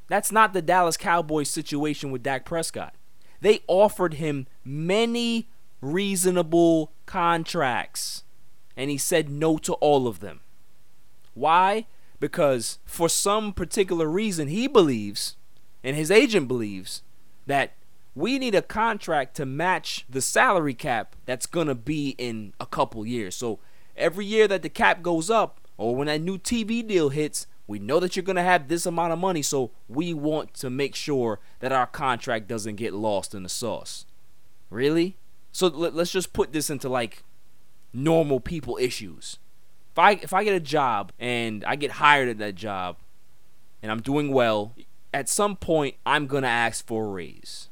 That's 0.08 0.32
not 0.32 0.54
the 0.54 0.62
Dallas 0.62 0.97
Cowboys 0.97 1.50
situation 1.50 2.12
with 2.12 2.24
Dak 2.24 2.45
Prescott. 2.45 2.93
They 3.39 3.62
offered 3.67 4.15
him 4.15 4.45
many 4.63 5.47
reasonable 5.80 6.91
contracts 7.06 8.24
and 8.78 8.89
he 8.89 8.97
said 8.97 9.30
no 9.30 9.58
to 9.60 9.74
all 9.74 10.08
of 10.08 10.19
them. 10.19 10.41
Why? 11.34 11.88
Because 12.22 12.80
for 12.86 13.10
some 13.10 13.52
particular 13.52 14.08
reason 14.08 14.48
he 14.48 14.68
believes 14.68 15.36
and 15.84 15.98
his 15.98 16.10
agent 16.10 16.48
believes 16.48 17.02
that 17.48 17.74
we 18.14 18.38
need 18.38 18.56
a 18.56 18.62
contract 18.62 19.36
to 19.38 19.46
match 19.46 20.06
the 20.10 20.22
salary 20.22 20.76
cap 20.76 21.16
that's 21.26 21.46
going 21.46 21.68
to 21.68 21.76
be 21.76 22.16
in 22.18 22.54
a 22.60 22.66
couple 22.66 23.06
years. 23.06 23.36
So 23.36 23.60
every 23.98 24.26
year 24.26 24.48
that 24.48 24.62
the 24.62 24.70
cap 24.70 25.02
goes 25.02 25.30
up 25.30 25.60
or 25.78 25.96
when 25.96 26.08
that 26.08 26.22
new 26.22 26.38
TV 26.38 26.88
deal 26.88 27.10
hits, 27.10 27.48
we 27.66 27.80
know 27.80 28.00
that 28.00 28.16
you're 28.16 28.24
going 28.24 28.36
to 28.36 28.44
have 28.44 28.68
this 28.68 28.86
amount 28.86 29.14
of 29.14 29.20
money, 29.20 29.42
so 29.42 29.72
we 29.88 30.14
want 30.14 30.54
to 30.56 30.70
make 30.70 30.94
sure 30.94 31.40
that 31.60 31.72
our 31.72 31.88
contract 31.88 32.48
doesn't 32.48 32.76
get 32.76 32.94
lost 32.94 33.34
in 33.34 33.44
the 33.44 33.50
sauce. 33.50 34.06
Really? 34.70 35.18
So 35.52 35.68
let, 35.68 35.96
us 35.96 36.12
just 36.12 36.34
put 36.34 36.54
this 36.54 36.70
into 36.70 36.88
like 36.88 37.24
normal 37.94 38.40
people 38.40 38.78
issues. 38.80 39.40
If 39.92 40.00
I 40.00 40.12
if 40.12 40.34
I 40.34 40.44
get 40.44 40.54
a 40.54 40.60
job 40.60 41.12
and 41.20 41.64
I 41.66 41.76
get 41.76 41.92
hired 41.92 42.30
at 42.30 42.38
that 42.38 42.56
job 42.56 42.98
and 43.82 43.92
I'm 43.92 44.02
doing 44.02 44.32
well, 44.32 44.74
at 45.14 45.28
some 45.28 45.56
point 45.56 45.96
I'm 46.06 46.28
going 46.28 46.44
to 46.44 46.50
ask 46.50 46.86
for 46.86 47.06
a 47.06 47.10
raise. 47.10 47.70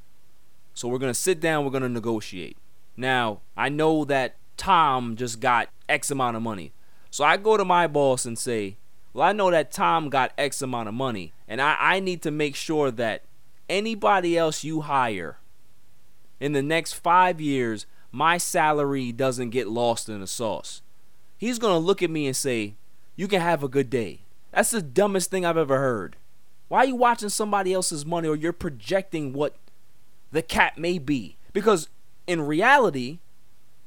So 0.73 0.87
we're 0.87 0.97
going 0.97 1.13
to 1.13 1.19
sit 1.19 1.39
down, 1.39 1.65
we're 1.65 1.71
going 1.71 1.83
to 1.83 1.89
negotiate. 1.89 2.57
Now, 2.95 3.41
I 3.55 3.69
know 3.69 4.05
that 4.05 4.35
Tom 4.57 5.15
just 5.15 5.39
got 5.39 5.69
X 5.87 6.11
amount 6.11 6.35
of 6.35 6.43
money. 6.43 6.73
So 7.09 7.23
I 7.23 7.37
go 7.37 7.57
to 7.57 7.65
my 7.65 7.87
boss 7.87 8.25
and 8.25 8.37
say, 8.37 8.77
Well, 9.13 9.27
I 9.27 9.31
know 9.31 9.49
that 9.51 9.71
Tom 9.71 10.09
got 10.09 10.33
X 10.37 10.61
amount 10.61 10.89
of 10.89 10.93
money, 10.93 11.33
and 11.47 11.61
I, 11.61 11.75
I 11.79 11.99
need 11.99 12.21
to 12.23 12.31
make 12.31 12.55
sure 12.55 12.91
that 12.91 13.23
anybody 13.69 14.37
else 14.37 14.63
you 14.63 14.81
hire 14.81 15.37
in 16.39 16.53
the 16.53 16.61
next 16.61 16.93
five 16.93 17.39
years, 17.39 17.85
my 18.11 18.37
salary 18.37 19.11
doesn't 19.11 19.49
get 19.51 19.67
lost 19.67 20.09
in 20.09 20.19
the 20.19 20.27
sauce. 20.27 20.81
He's 21.39 21.57
going 21.57 21.73
to 21.73 21.79
look 21.79 22.03
at 22.03 22.11
me 22.11 22.27
and 22.27 22.35
say, 22.35 22.75
You 23.15 23.27
can 23.27 23.41
have 23.41 23.63
a 23.63 23.69
good 23.69 23.89
day. 23.89 24.19
That's 24.51 24.71
the 24.71 24.81
dumbest 24.81 25.31
thing 25.31 25.45
I've 25.45 25.57
ever 25.57 25.79
heard. 25.79 26.17
Why 26.67 26.79
are 26.79 26.87
you 26.87 26.95
watching 26.95 27.29
somebody 27.29 27.73
else's 27.73 28.05
money 28.05 28.27
or 28.27 28.35
you're 28.35 28.53
projecting 28.53 29.33
what 29.33 29.55
the 30.31 30.41
cap 30.41 30.77
may 30.77 30.99
be? 30.99 31.37
Because 31.53 31.87
in 32.27 32.41
reality, 32.41 33.19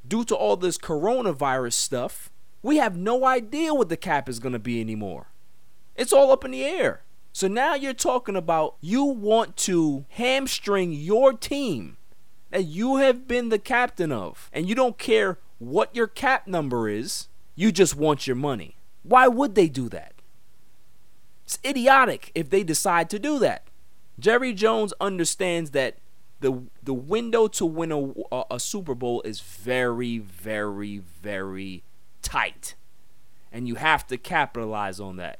due 0.08 0.24
to 0.24 0.34
all 0.34 0.56
this 0.56 0.78
coronavirus 0.78 1.74
stuff, 1.74 2.30
we 2.62 2.78
have 2.78 2.96
no 2.96 3.26
idea 3.26 3.74
what 3.74 3.90
the 3.90 3.96
cap 3.96 4.28
is 4.28 4.38
going 4.38 4.54
to 4.54 4.58
be 4.58 4.80
anymore. 4.80 5.26
It's 5.94 6.12
all 6.12 6.32
up 6.32 6.44
in 6.44 6.52
the 6.52 6.64
air. 6.64 7.02
So 7.34 7.48
now 7.48 7.74
you're 7.74 7.92
talking 7.92 8.36
about 8.36 8.76
you 8.80 9.04
want 9.04 9.56
to 9.58 10.06
hamstring 10.10 10.92
your 10.92 11.34
team 11.34 11.98
that 12.50 12.64
you 12.64 12.96
have 12.96 13.28
been 13.28 13.48
the 13.50 13.58
captain 13.58 14.10
of, 14.10 14.50
and 14.52 14.68
you 14.68 14.74
don't 14.74 14.98
care 14.98 15.38
what 15.58 15.94
your 15.94 16.06
cap 16.06 16.46
number 16.46 16.88
is, 16.88 17.28
you 17.54 17.72
just 17.72 17.96
want 17.96 18.26
your 18.26 18.36
money. 18.36 18.76
Why 19.02 19.28
would 19.28 19.54
they 19.54 19.68
do 19.68 19.88
that? 19.90 20.12
It's 21.44 21.58
idiotic 21.64 22.30
if 22.34 22.50
they 22.50 22.62
decide 22.62 23.10
to 23.10 23.18
do 23.18 23.38
that. 23.40 23.66
Jerry 24.18 24.52
Jones 24.52 24.94
understands 25.00 25.70
that 25.72 25.96
the 26.40 26.64
the 26.82 26.94
window 26.94 27.46
to 27.48 27.64
win 27.64 27.92
a, 27.92 28.44
a, 28.50 28.60
Super 28.60 28.94
Bowl 28.94 29.22
is 29.22 29.40
very, 29.40 30.18
very, 30.18 30.98
very 30.98 31.82
tight, 32.20 32.74
and 33.52 33.68
you 33.68 33.76
have 33.76 34.06
to 34.08 34.18
capitalize 34.18 34.98
on 35.00 35.16
that. 35.16 35.38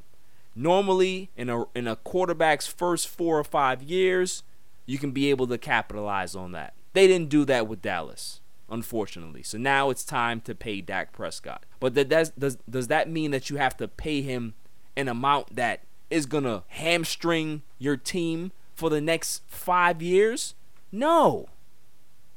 Normally, 0.55 1.31
in 1.37 1.48
a 1.51 1.64
in 1.75 1.87
a 1.87 1.96
quarterback's 1.96 2.66
first 2.66 3.09
four 3.09 3.38
or 3.38 3.44
five 3.44 3.83
years, 3.83 4.42
you 4.87 4.98
can 4.98 5.11
be 5.11 5.29
able 5.29 5.46
to 5.48 5.59
capitalize 5.59 6.35
on 6.35 6.53
that. 6.53 6.75
They 6.92 7.07
didn't 7.07 7.31
do 7.31 7.44
that 7.46 7.66
with 7.66 7.83
Dallas, 7.83 8.40
unfortunately. 8.73 9.43
So 9.43 9.59
now 9.59 9.91
it's 9.91 10.03
time 10.03 10.41
to 10.43 10.55
pay 10.55 10.81
Dak 10.81 11.13
Prescott. 11.13 11.65
But 11.79 11.95
that 11.95 12.09
does 12.09 12.57
does 12.69 12.89
that 12.89 13.09
mean 13.09 13.31
that 13.31 13.51
you 13.51 13.59
have 13.59 13.77
to 13.77 13.87
pay 13.87 14.23
him 14.23 14.55
an 14.97 15.09
amount 15.09 15.55
that 15.55 15.85
is 16.11 16.27
gonna 16.27 16.65
hamstring 16.69 17.63
your 17.79 17.97
team 17.97 18.51
for 18.75 18.91
the 18.91 19.01
next 19.01 19.43
five 19.47 20.03
years? 20.03 20.55
No. 20.91 21.49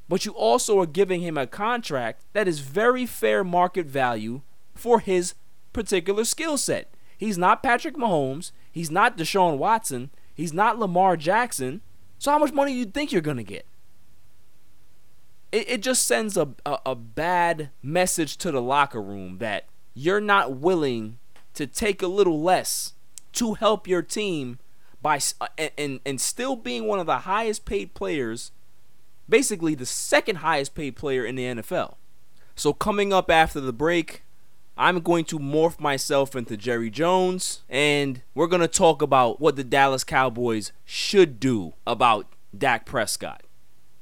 But 0.08 0.26
you 0.26 0.34
also 0.34 0.80
are 0.80 0.86
giving 0.86 1.22
him 1.22 1.38
a 1.38 1.48
contract 1.48 2.24
that 2.34 2.48
is 2.48 2.60
very 2.60 3.06
fair 3.06 3.44
market 3.44 3.88
value 3.88 4.42
for 4.76 5.00
his 5.00 5.34
particular 5.74 6.24
skill 6.26 6.58
set. 6.58 6.94
He's 7.18 7.38
not 7.38 7.64
Patrick 7.64 7.96
Mahomes. 7.96 8.52
He's 8.72 8.92
not 8.92 9.18
Deshaun 9.18 9.58
Watson. 9.58 10.12
He's 10.34 10.54
not 10.54 10.78
Lamar 10.78 11.18
Jackson. 11.18 11.82
So 12.20 12.32
how 12.32 12.38
much 12.38 12.54
money 12.54 12.74
do 12.74 12.78
you 12.78 12.86
think 12.86 13.12
you're 13.12 13.22
going 13.22 13.38
to 13.38 13.44
get? 13.44 13.66
It, 15.52 15.70
it 15.70 15.82
just 15.82 16.08
sends 16.08 16.38
a, 16.38 16.50
a, 16.66 16.80
a 16.88 16.96
bad 16.96 17.70
message 17.82 18.38
to 18.38 18.52
the 18.52 18.62
locker 18.62 19.02
room 19.02 19.38
that 19.40 19.66
you're 19.94 20.22
not 20.22 20.58
willing 20.58 21.20
to 21.54 21.66
take 21.66 22.02
a 22.02 22.08
little 22.08 22.42
less 22.42 22.94
to 23.34 23.56
help 23.56 23.88
your 23.88 24.02
team 24.02 24.60
by 25.02 25.20
uh, 25.40 25.48
and 25.78 26.00
and 26.06 26.20
still 26.20 26.56
being 26.56 26.88
one 26.88 27.00
of 27.00 27.06
the 27.06 27.20
highest 27.20 27.66
paid 27.66 27.94
players, 27.94 28.52
basically 29.30 29.76
the 29.76 29.86
second 29.86 30.38
highest 30.38 30.74
paid 30.74 30.96
player 30.96 31.26
in 31.26 31.36
the 31.36 31.44
NFL. 31.44 31.96
So 32.56 32.74
coming 32.74 33.14
up 33.14 33.30
after 33.30 33.60
the 33.60 33.74
break, 33.74 34.24
I'm 34.78 35.00
going 35.02 35.26
to 35.26 35.40
morph 35.40 35.80
myself 35.80 36.36
into 36.36 36.58
Jerry 36.58 36.90
Jones 36.90 37.64
and 37.70 38.22
we're 38.34 38.48
going 38.48 38.62
to 38.62 38.68
talk 38.68 39.02
about 39.02 39.40
what 39.40 39.56
the 39.56 39.64
Dallas 39.64 40.04
Cowboys 40.04 40.72
should 40.86 41.40
do 41.40 41.74
about 41.86 42.28
Dak 42.58 42.86
Prescott. 42.86 43.44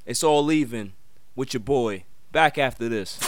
It's 0.06 0.24
all 0.24 0.52
even 0.52 0.94
with 1.36 1.54
your 1.54 1.62
boy. 1.62 2.06
Back 2.32 2.58
after 2.58 2.90
this. 2.90 3.20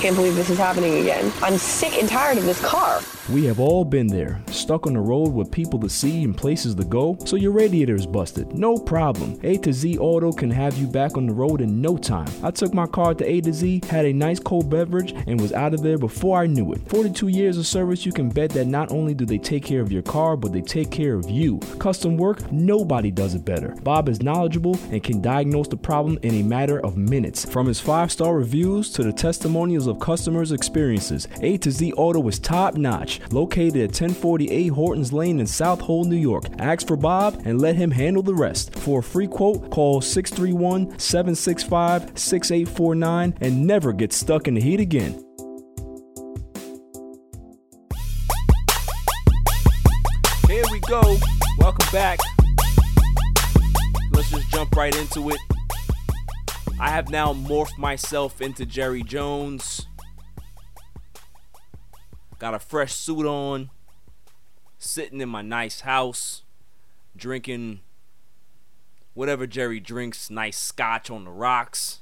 Can't 0.00 0.14
believe 0.14 0.36
this 0.36 0.48
is 0.48 0.58
happening 0.58 1.00
again. 1.00 1.32
I'm 1.42 1.58
sick 1.58 1.94
and 2.00 2.08
tired 2.08 2.38
of 2.38 2.44
this 2.44 2.64
car. 2.64 3.00
We 3.30 3.44
have 3.44 3.60
all 3.60 3.84
been 3.84 4.06
there, 4.06 4.40
stuck 4.46 4.86
on 4.86 4.94
the 4.94 5.00
road 5.00 5.34
with 5.34 5.50
people 5.50 5.78
to 5.80 5.88
see 5.90 6.24
and 6.24 6.34
places 6.34 6.74
to 6.76 6.84
go, 6.84 7.18
so 7.26 7.36
your 7.36 7.52
radiator 7.52 7.94
is 7.94 8.06
busted. 8.06 8.54
No 8.54 8.78
problem. 8.78 9.38
A 9.42 9.58
to 9.58 9.70
Z 9.70 9.98
Auto 9.98 10.32
can 10.32 10.50
have 10.50 10.78
you 10.78 10.86
back 10.86 11.18
on 11.18 11.26
the 11.26 11.34
road 11.34 11.60
in 11.60 11.82
no 11.82 11.98
time. 11.98 12.30
I 12.42 12.50
took 12.50 12.72
my 12.72 12.86
car 12.86 13.12
to 13.12 13.30
A 13.30 13.42
to 13.42 13.52
Z, 13.52 13.82
had 13.90 14.06
a 14.06 14.14
nice 14.14 14.40
cold 14.40 14.70
beverage, 14.70 15.12
and 15.26 15.38
was 15.38 15.52
out 15.52 15.74
of 15.74 15.82
there 15.82 15.98
before 15.98 16.38
I 16.38 16.46
knew 16.46 16.72
it. 16.72 16.80
42 16.88 17.28
years 17.28 17.58
of 17.58 17.66
service, 17.66 18.06
you 18.06 18.12
can 18.12 18.30
bet 18.30 18.48
that 18.52 18.66
not 18.66 18.92
only 18.92 19.12
do 19.12 19.26
they 19.26 19.36
take 19.36 19.62
care 19.62 19.82
of 19.82 19.92
your 19.92 20.00
car, 20.00 20.34
but 20.34 20.54
they 20.54 20.62
take 20.62 20.90
care 20.90 21.12
of 21.12 21.28
you. 21.28 21.58
Custom 21.78 22.16
work, 22.16 22.50
nobody 22.50 23.10
does 23.10 23.34
it 23.34 23.44
better. 23.44 23.74
Bob 23.82 24.08
is 24.08 24.22
knowledgeable 24.22 24.78
and 24.90 25.04
can 25.04 25.20
diagnose 25.20 25.68
the 25.68 25.76
problem 25.76 26.18
in 26.22 26.36
a 26.36 26.42
matter 26.42 26.80
of 26.80 26.96
minutes. 26.96 27.44
From 27.44 27.66
his 27.66 27.78
five 27.78 28.10
star 28.10 28.34
reviews 28.34 28.90
to 28.92 29.02
the 29.02 29.12
testimonials 29.12 29.86
of 29.86 30.00
customers' 30.00 30.52
experiences, 30.52 31.28
A 31.42 31.58
to 31.58 31.70
Z 31.70 31.92
Auto 31.92 32.26
is 32.26 32.38
top 32.38 32.76
notch 32.76 33.17
located 33.32 33.76
at 33.76 34.00
1048 34.00 34.68
Hortons 34.68 35.12
Lane 35.12 35.40
in 35.40 35.46
Southold, 35.46 36.06
New 36.08 36.16
York. 36.16 36.44
Ask 36.58 36.86
for 36.86 36.96
Bob 36.96 37.42
and 37.44 37.60
let 37.60 37.76
him 37.76 37.90
handle 37.90 38.22
the 38.22 38.34
rest. 38.34 38.74
For 38.78 39.00
a 39.00 39.02
free 39.02 39.26
quote, 39.26 39.70
call 39.70 40.00
631 40.00 40.98
765 40.98 42.18
6849 42.18 43.34
and 43.40 43.66
never 43.66 43.92
get 43.92 44.12
stuck 44.12 44.48
in 44.48 44.54
the 44.54 44.60
heat 44.60 44.80
again. 44.80 45.24
Here 50.46 50.64
we 50.70 50.80
go. 50.80 51.18
Welcome 51.58 51.88
back. 51.92 52.18
Let's 54.12 54.30
just 54.30 54.48
jump 54.50 54.74
right 54.74 54.96
into 54.96 55.30
it. 55.30 55.38
I 56.80 56.90
have 56.90 57.10
now 57.10 57.32
morphed 57.34 57.76
myself 57.76 58.40
into 58.40 58.64
Jerry 58.64 59.02
Jones. 59.02 59.87
Got 62.38 62.54
a 62.54 62.58
fresh 62.58 62.94
suit 62.94 63.26
on, 63.26 63.70
sitting 64.78 65.20
in 65.20 65.28
my 65.28 65.42
nice 65.42 65.80
house, 65.80 66.42
drinking 67.16 67.80
whatever 69.14 69.46
Jerry 69.46 69.80
drinks, 69.80 70.30
nice 70.30 70.56
scotch 70.56 71.10
on 71.10 71.24
the 71.24 71.30
rocks. 71.30 72.00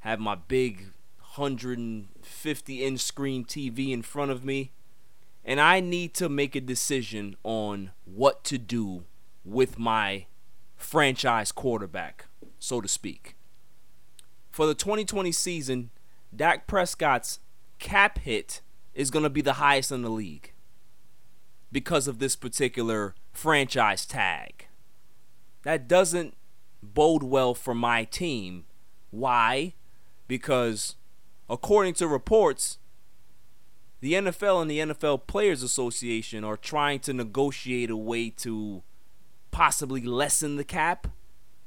Have 0.00 0.18
my 0.18 0.34
big 0.34 0.92
150 1.36 2.84
inch 2.84 3.00
screen 3.00 3.44
TV 3.44 3.90
in 3.92 4.02
front 4.02 4.30
of 4.30 4.44
me. 4.44 4.72
And 5.44 5.60
I 5.60 5.80
need 5.80 6.14
to 6.14 6.28
make 6.28 6.56
a 6.56 6.60
decision 6.60 7.36
on 7.42 7.90
what 8.06 8.44
to 8.44 8.56
do 8.56 9.04
with 9.44 9.78
my 9.78 10.26
franchise 10.76 11.52
quarterback, 11.52 12.26
so 12.58 12.80
to 12.80 12.88
speak. 12.88 13.36
For 14.50 14.66
the 14.66 14.74
2020 14.74 15.32
season, 15.32 15.90
Dak 16.34 16.66
Prescott's 16.66 17.40
cap 17.78 18.18
hit 18.20 18.62
is 18.94 19.10
going 19.10 19.22
to 19.22 19.30
be 19.30 19.40
the 19.40 19.54
highest 19.54 19.90
in 19.90 20.02
the 20.02 20.10
league 20.10 20.52
because 21.72 22.06
of 22.06 22.18
this 22.18 22.36
particular 22.36 23.14
franchise 23.32 24.06
tag. 24.06 24.66
That 25.62 25.88
doesn't 25.88 26.34
bode 26.82 27.22
well 27.22 27.54
for 27.54 27.74
my 27.74 28.04
team. 28.04 28.64
Why? 29.10 29.74
Because 30.28 30.96
according 31.48 31.94
to 31.94 32.08
reports, 32.08 32.78
the 34.00 34.12
NFL 34.12 34.62
and 34.62 34.70
the 34.70 34.78
NFL 34.78 35.26
Players 35.26 35.62
Association 35.62 36.44
are 36.44 36.56
trying 36.56 37.00
to 37.00 37.12
negotiate 37.12 37.90
a 37.90 37.96
way 37.96 38.30
to 38.30 38.82
possibly 39.50 40.02
lessen 40.02 40.56
the 40.56 40.64
cap 40.64 41.08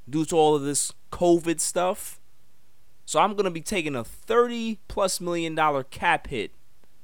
due 0.09 0.25
to 0.25 0.35
all 0.35 0.55
of 0.55 0.61
this 0.61 0.93
COVID 1.11 1.59
stuff. 1.59 2.19
So 3.05 3.19
I'm 3.19 3.31
going 3.33 3.45
to 3.45 3.51
be 3.51 3.61
taking 3.61 3.95
a 3.95 4.03
30 4.03 4.79
plus 4.87 5.19
million 5.19 5.55
dollar 5.55 5.83
cap 5.83 6.27
hit 6.27 6.51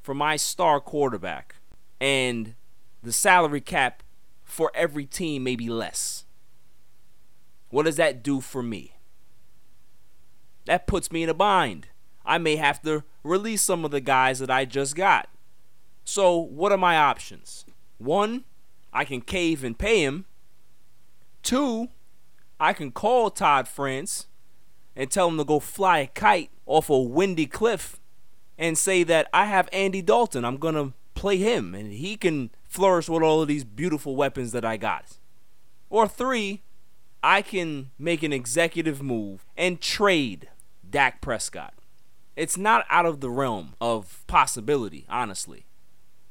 for 0.04 0.13
my 0.13 0.36
star 0.36 0.80
quarterback, 0.82 1.56
and 2.00 2.56
the 3.02 3.13
salary 3.13 3.62
cap 3.62 4.04
for 4.44 4.72
every 4.76 5.06
team 5.06 5.44
may 5.44 5.56
be 5.56 5.70
less. 5.70 6.26
What 7.70 7.84
does 7.84 7.96
that 7.96 8.22
do 8.22 8.42
for 8.42 8.62
me? 8.62 8.98
That 10.66 10.86
puts 10.86 11.12
me 11.12 11.24
in 11.24 11.30
a 11.30 11.34
bind. 11.34 11.88
I 12.26 12.38
may 12.38 12.58
have 12.58 12.82
to 12.84 13.04
release 13.24 13.62
some 13.62 13.84
of 13.84 13.92
the 13.92 14.02
guys 14.02 14.39
that 14.39 14.52
I 14.52 14.66
just 14.66 14.96
got. 14.96 15.30
So, 16.04 16.38
what 16.38 16.72
are 16.72 16.78
my 16.78 16.98
options? 16.98 17.66
One, 17.98 18.44
I 18.92 19.06
can 19.06 19.22
cave 19.22 19.63
and 19.63 19.78
pay 19.78 20.04
him. 20.04 20.26
Two, 21.42 21.88
I 22.60 22.74
can 22.74 22.92
call 22.92 23.30
Todd 23.30 23.68
France 23.68 24.28
and 24.96 25.10
tell 25.10 25.30
him 25.30 25.38
to 25.38 25.46
go 25.46 25.60
fly 25.60 26.00
a 26.00 26.08
kite 26.08 26.52
off 26.66 26.89
a 26.89 27.00
windy 27.00 27.46
cliff 27.46 28.00
and 28.58 28.78
say 28.78 29.04
that 29.04 29.28
I 29.34 29.46
have 29.46 29.70
Andy 29.74 30.02
Dalton. 30.02 30.46
I'm 30.46 30.58
going 30.58 30.76
to 30.76 30.94
play 31.16 31.38
him 31.38 31.74
and 31.74 31.94
he 31.94 32.18
can 32.18 32.52
flourish 32.68 33.10
with 33.10 33.24
all 33.24 33.42
of 33.42 33.48
these 33.48 33.63
beautiful 33.63 34.16
weapons 34.16 34.52
that 34.52 34.66
I 34.66 34.78
got. 34.78 35.18
Or 35.89 36.08
three, 36.08 36.63
I 37.22 37.42
can 37.42 37.92
make 37.98 38.24
an 38.24 38.34
executive 38.34 39.02
move 39.02 39.46
and 39.56 39.80
trade 39.80 40.50
Dak 40.89 41.22
Prescott. 41.22 41.74
It's 42.36 42.58
not 42.58 42.86
out 42.89 43.06
of 43.06 43.22
the 43.22 43.30
realm 43.30 43.76
of 43.80 44.24
possibility, 44.28 45.06
honestly. 45.08 45.66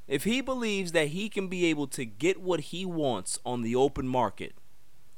If 0.09 0.25
he 0.25 0.41
believes 0.41 0.93
that 0.93 1.09
he 1.09 1.29
can 1.29 1.49
be 1.49 1.67
able 1.67 1.87
to 1.89 2.05
get 2.05 2.43
what 2.43 2.61
he 2.61 2.85
wants 2.85 3.39
on 3.47 3.63
the 3.63 3.77
open 3.77 4.09
market, 4.09 4.55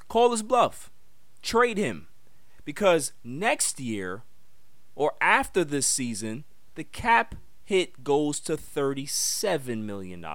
call 0.07 0.31
his 0.31 0.43
bluff. 0.43 0.91
Trade 1.41 1.77
him. 1.77 2.07
Because 2.63 3.13
next 3.23 3.79
year, 3.79 4.23
or 4.95 5.13
after 5.19 5.63
this 5.63 5.87
season, 5.87 6.45
the 6.75 6.83
cap 6.83 7.35
hit 7.63 8.03
goes 8.03 8.39
to 8.41 8.55
$37 8.55 9.83
million. 9.83 10.25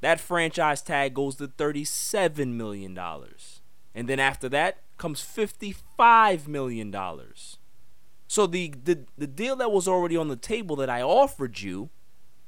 That 0.00 0.20
franchise 0.20 0.82
tag 0.82 1.14
goes 1.14 1.36
to 1.36 1.48
$37 1.48 2.48
million. 2.48 2.98
And 3.94 4.08
then 4.08 4.18
after 4.18 4.48
that 4.48 4.78
comes 4.98 5.20
$55 5.22 6.48
million. 6.48 6.94
So 8.26 8.46
the, 8.46 8.74
the, 8.84 9.00
the 9.16 9.26
deal 9.26 9.56
that 9.56 9.72
was 9.72 9.86
already 9.86 10.16
on 10.16 10.28
the 10.28 10.36
table 10.36 10.76
that 10.76 10.90
I 10.90 11.02
offered 11.02 11.60
you 11.60 11.90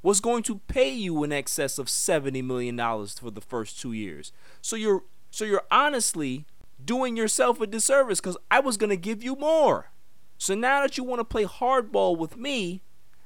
was 0.01 0.19
going 0.19 0.43
to 0.43 0.59
pay 0.67 0.93
you 0.93 1.23
in 1.23 1.31
excess 1.31 1.77
of 1.77 1.87
$70 1.87 2.43
million 2.43 2.77
for 3.07 3.31
the 3.31 3.41
first 3.41 3.79
two 3.79 3.93
years. 3.93 4.31
So 4.61 4.75
you're 4.75 5.03
so 5.31 5.45
you're 5.45 5.63
honestly 5.71 6.45
doing 6.83 7.17
yourself 7.17 7.59
a 7.59 7.65
disservice 7.65 8.19
because 8.19 8.37
I 8.51 8.59
was 8.59 8.77
gonna 8.77 8.97
give 8.97 9.23
you 9.23 9.35
more. 9.35 9.89
So 10.37 10.53
now 10.53 10.81
that 10.81 10.97
you 10.97 11.03
want 11.03 11.21
to 11.21 11.25
play 11.25 11.45
hardball 11.45 12.17
with 12.17 12.37
me, 12.37 12.81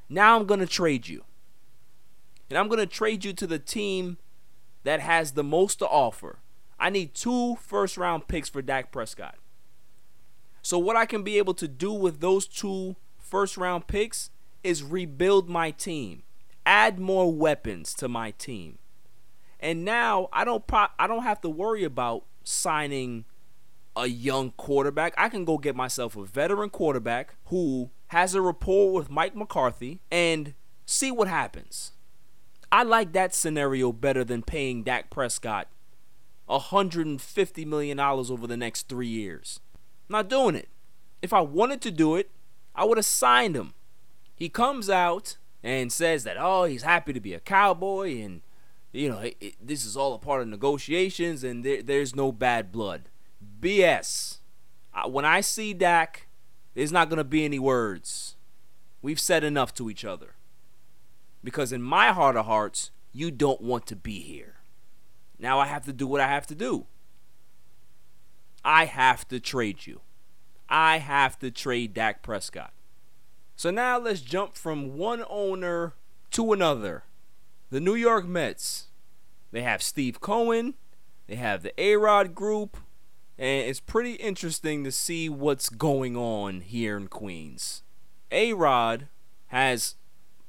now 0.09 0.37
I'm 0.37 0.45
gonna 0.45 0.65
trade 0.65 1.07
you. 1.07 1.23
And 2.49 2.57
I'm 2.57 2.67
gonna 2.67 2.85
trade 2.85 3.25
you 3.25 3.33
to 3.33 3.47
the 3.47 3.59
team 3.59 4.17
that 4.83 4.99
has 4.99 5.33
the 5.33 5.43
most 5.43 5.79
to 5.79 5.87
offer. 5.87 6.39
I 6.79 6.89
need 6.89 7.13
two 7.13 7.55
first 7.57 7.97
round 7.97 8.27
picks 8.27 8.49
for 8.49 8.61
Dak 8.61 8.91
Prescott. 8.91 9.35
So, 10.61 10.77
what 10.77 10.95
I 10.95 11.05
can 11.05 11.23
be 11.23 11.37
able 11.37 11.53
to 11.55 11.67
do 11.67 11.91
with 11.91 12.19
those 12.19 12.47
two 12.47 12.95
first 13.17 13.57
round 13.57 13.87
picks 13.87 14.31
is 14.63 14.83
rebuild 14.83 15.49
my 15.49 15.71
team, 15.71 16.23
add 16.65 16.99
more 16.99 17.31
weapons 17.31 17.93
to 17.95 18.07
my 18.07 18.31
team. 18.31 18.77
And 19.59 19.83
now 19.83 20.29
I 20.31 20.43
don't 20.45 20.67
pro- 20.67 20.87
I 20.99 21.07
don't 21.07 21.23
have 21.23 21.41
to 21.41 21.49
worry 21.49 21.83
about 21.83 22.25
signing 22.43 23.25
a 23.95 24.07
young 24.07 24.51
quarterback. 24.51 25.13
I 25.17 25.29
can 25.29 25.45
go 25.45 25.57
get 25.57 25.75
myself 25.75 26.15
a 26.15 26.23
veteran 26.25 26.69
quarterback 26.69 27.35
who 27.45 27.89
has 28.07 28.33
a 28.33 28.41
rapport 28.41 28.93
with 28.93 29.09
Mike 29.09 29.35
McCarthy 29.35 29.99
and 30.11 30.53
see 30.85 31.11
what 31.11 31.27
happens. 31.27 31.91
I 32.71 32.83
like 32.83 33.13
that 33.13 33.33
scenario 33.33 33.91
better 33.91 34.23
than 34.23 34.43
paying 34.43 34.83
Dak 34.83 35.09
Prescott 35.09 35.67
$150 36.49 37.65
million 37.65 37.99
over 37.99 38.47
the 38.47 38.57
next 38.57 38.87
three 38.87 39.07
years. 39.07 39.59
I'm 40.09 40.13
not 40.13 40.29
doing 40.29 40.55
it. 40.55 40.69
If 41.21 41.33
I 41.33 41.41
wanted 41.41 41.81
to 41.81 41.91
do 41.91 42.15
it, 42.15 42.31
I 42.75 42.85
would 42.85 42.97
have 42.97 43.05
signed 43.05 43.55
him. 43.55 43.73
He 44.35 44.49
comes 44.49 44.89
out 44.89 45.37
and 45.63 45.91
says 45.91 46.23
that, 46.23 46.37
oh, 46.39 46.65
he's 46.65 46.83
happy 46.83 47.11
to 47.11 47.19
be 47.19 47.33
a 47.33 47.39
cowboy 47.39 48.21
and, 48.21 48.41
you 48.91 49.09
know, 49.09 49.19
it, 49.19 49.35
it, 49.41 49.55
this 49.61 49.83
is 49.83 49.97
all 49.97 50.13
a 50.13 50.19
part 50.19 50.41
of 50.41 50.47
negotiations 50.47 51.43
and 51.43 51.65
there, 51.65 51.81
there's 51.81 52.15
no 52.15 52.31
bad 52.31 52.71
blood. 52.71 53.09
BS. 53.59 54.37
when 55.07 55.25
I 55.25 55.41
see 55.41 55.73
Dak, 55.73 56.26
there's 56.77 56.91
not 56.91 57.09
going 57.09 57.17
to 57.17 57.23
be 57.23 57.43
any 57.43 57.57
words. 57.57 58.35
We've 59.01 59.19
said 59.19 59.43
enough 59.43 59.73
to 59.73 59.89
each 59.89 60.05
other. 60.05 60.35
Because 61.43 61.71
in 61.71 61.81
my 61.81 62.09
heart 62.09 62.35
of 62.35 62.45
hearts, 62.45 62.91
you 63.11 63.31
don't 63.31 63.61
want 63.61 63.87
to 63.87 63.95
be 63.95 64.19
here. 64.19 64.57
Now 65.39 65.57
I 65.57 65.65
have 65.65 65.85
to 65.85 65.93
do 65.93 66.05
what 66.05 66.21
I 66.21 66.27
have 66.27 66.45
to 66.45 66.53
do. 66.53 66.85
I 68.63 68.85
have 68.85 69.27
to 69.29 69.39
trade 69.39 69.87
you. 69.87 70.01
I 70.69 70.99
have 70.99 71.39
to 71.39 71.49
trade 71.49 71.95
Dak 71.95 72.21
Prescott. 72.21 72.73
So 73.55 73.71
now 73.71 73.97
let's 73.97 74.21
jump 74.21 74.53
from 74.55 74.97
one 74.97 75.23
owner 75.31 75.95
to 76.29 76.53
another. 76.53 77.05
The 77.71 77.79
New 77.79 77.95
York 77.95 78.27
Mets. 78.27 78.89
They 79.51 79.63
have 79.63 79.81
Steve 79.81 80.21
Cohen, 80.21 80.75
they 81.25 81.37
have 81.37 81.63
the 81.63 81.73
A 81.81 81.95
Rod 81.95 82.35
Group, 82.35 82.77
and 83.37 83.69
it's 83.69 83.79
pretty 83.79 84.13
interesting 84.13 84.83
to 84.83 84.91
see 84.91 85.29
what's 85.29 85.69
going 85.69 86.15
on 86.17 86.61
here 86.61 86.97
in 86.97 87.07
Queens. 87.07 87.83
A 88.31 88.53
Rod 88.53 89.07
has 89.47 89.95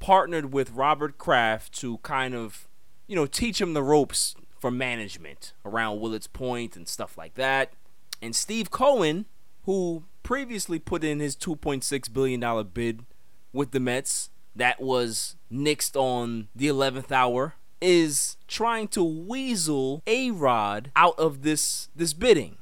partnered 0.00 0.52
with 0.52 0.70
Robert 0.70 1.18
Kraft 1.18 1.72
to 1.80 1.98
kind 1.98 2.34
of, 2.34 2.68
you 3.06 3.16
know, 3.16 3.26
teach 3.26 3.60
him 3.60 3.74
the 3.74 3.82
ropes 3.82 4.34
for 4.58 4.70
management 4.70 5.52
around 5.64 6.00
Willets 6.00 6.26
Point 6.26 6.76
and 6.76 6.88
stuff 6.88 7.16
like 7.16 7.34
that. 7.34 7.72
And 8.20 8.34
Steve 8.34 8.70
Cohen, 8.70 9.26
who 9.64 10.04
previously 10.22 10.78
put 10.78 11.04
in 11.04 11.20
his 11.20 11.36
$2.6 11.36 12.12
billion 12.12 12.66
bid 12.68 13.04
with 13.52 13.70
the 13.70 13.80
Mets, 13.80 14.30
that 14.56 14.80
was 14.80 15.36
nixed 15.52 15.94
on 15.94 16.48
the 16.54 16.66
11th 16.66 17.12
hour, 17.12 17.54
is 17.80 18.36
trying 18.48 18.88
to 18.88 19.04
weasel 19.04 20.02
A 20.06 20.30
Rod 20.32 20.90
out 20.96 21.18
of 21.18 21.42
this, 21.42 21.88
this 21.94 22.12
bidding. 22.12 22.57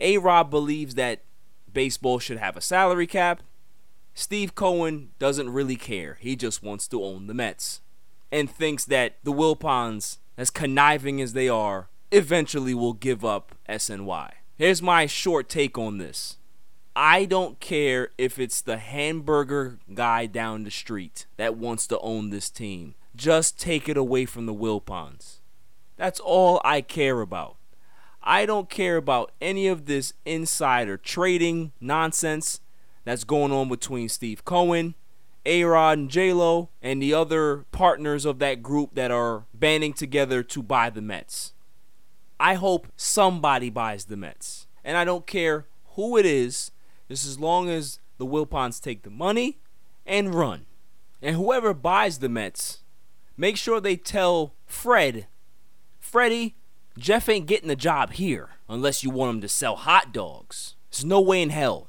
A 0.00 0.18
Rod 0.18 0.50
believes 0.50 0.94
that 0.94 1.22
baseball 1.72 2.18
should 2.18 2.38
have 2.38 2.56
a 2.56 2.60
salary 2.60 3.06
cap. 3.06 3.42
Steve 4.14 4.54
Cohen 4.54 5.10
doesn't 5.18 5.52
really 5.52 5.76
care. 5.76 6.18
He 6.20 6.36
just 6.36 6.62
wants 6.62 6.88
to 6.88 7.02
own 7.02 7.26
the 7.26 7.34
Mets 7.34 7.80
and 8.32 8.50
thinks 8.50 8.84
that 8.86 9.16
the 9.22 9.32
Wilpons 9.32 10.18
as 10.38 10.50
conniving 10.50 11.20
as 11.20 11.32
they 11.32 11.48
are, 11.48 11.88
eventually 12.12 12.72
will 12.72 12.94
give 12.94 13.24
up 13.24 13.56
SNY. 13.68 14.30
Here's 14.56 14.80
my 14.80 15.06
short 15.06 15.48
take 15.48 15.76
on 15.76 15.98
this. 15.98 16.38
I 16.94 17.24
don't 17.26 17.60
care 17.60 18.10
if 18.16 18.38
it's 18.38 18.60
the 18.60 18.78
hamburger 18.78 19.78
guy 19.92 20.26
down 20.26 20.62
the 20.62 20.70
street 20.70 21.26
that 21.36 21.56
wants 21.56 21.86
to 21.88 21.98
own 21.98 22.30
this 22.30 22.48
team. 22.50 22.94
Just 23.14 23.58
take 23.58 23.88
it 23.88 23.96
away 23.96 24.24
from 24.24 24.46
the 24.46 24.54
Wilpons. 24.54 25.38
That's 25.96 26.20
all 26.20 26.60
I 26.64 26.80
care 26.80 27.20
about. 27.20 27.56
I 28.22 28.46
don't 28.46 28.68
care 28.68 28.96
about 28.96 29.32
any 29.40 29.66
of 29.68 29.86
this 29.86 30.12
insider 30.24 30.96
trading 30.96 31.72
nonsense 31.80 32.60
that's 33.04 33.24
going 33.24 33.52
on 33.52 33.68
between 33.68 34.08
Steve 34.08 34.44
Cohen 34.44 34.94
a 35.48 35.64
Rod 35.64 35.98
and 35.98 36.10
J 36.10 36.34
Lo 36.34 36.68
and 36.82 37.00
the 37.00 37.14
other 37.14 37.64
partners 37.72 38.26
of 38.26 38.38
that 38.38 38.62
group 38.62 38.94
that 38.94 39.10
are 39.10 39.46
banding 39.54 39.94
together 39.94 40.42
to 40.42 40.62
buy 40.62 40.90
the 40.90 41.00
Mets. 41.00 41.54
I 42.38 42.54
hope 42.54 42.88
somebody 42.96 43.70
buys 43.70 44.04
the 44.04 44.16
Mets. 44.16 44.66
And 44.84 44.96
I 44.96 45.04
don't 45.04 45.26
care 45.26 45.66
who 45.94 46.18
it 46.18 46.26
is, 46.26 46.70
just 47.08 47.26
as 47.26 47.40
long 47.40 47.70
as 47.70 47.98
the 48.18 48.26
Wilpons 48.26 48.80
take 48.80 49.02
the 49.02 49.10
money 49.10 49.58
and 50.06 50.34
run. 50.34 50.66
And 51.22 51.34
whoever 51.34 51.72
buys 51.72 52.18
the 52.18 52.28
Mets, 52.28 52.82
make 53.36 53.56
sure 53.56 53.80
they 53.80 53.96
tell 53.96 54.54
Fred, 54.66 55.26
Freddie, 55.98 56.56
Jeff 56.98 57.28
ain't 57.28 57.46
getting 57.46 57.68
the 57.68 57.76
job 57.76 58.12
here 58.12 58.50
unless 58.68 59.04
you 59.04 59.10
want 59.10 59.36
him 59.36 59.40
to 59.40 59.48
sell 59.48 59.76
hot 59.76 60.12
dogs. 60.12 60.74
There's 60.90 61.04
no 61.04 61.20
way 61.20 61.40
in 61.40 61.50
hell. 61.50 61.88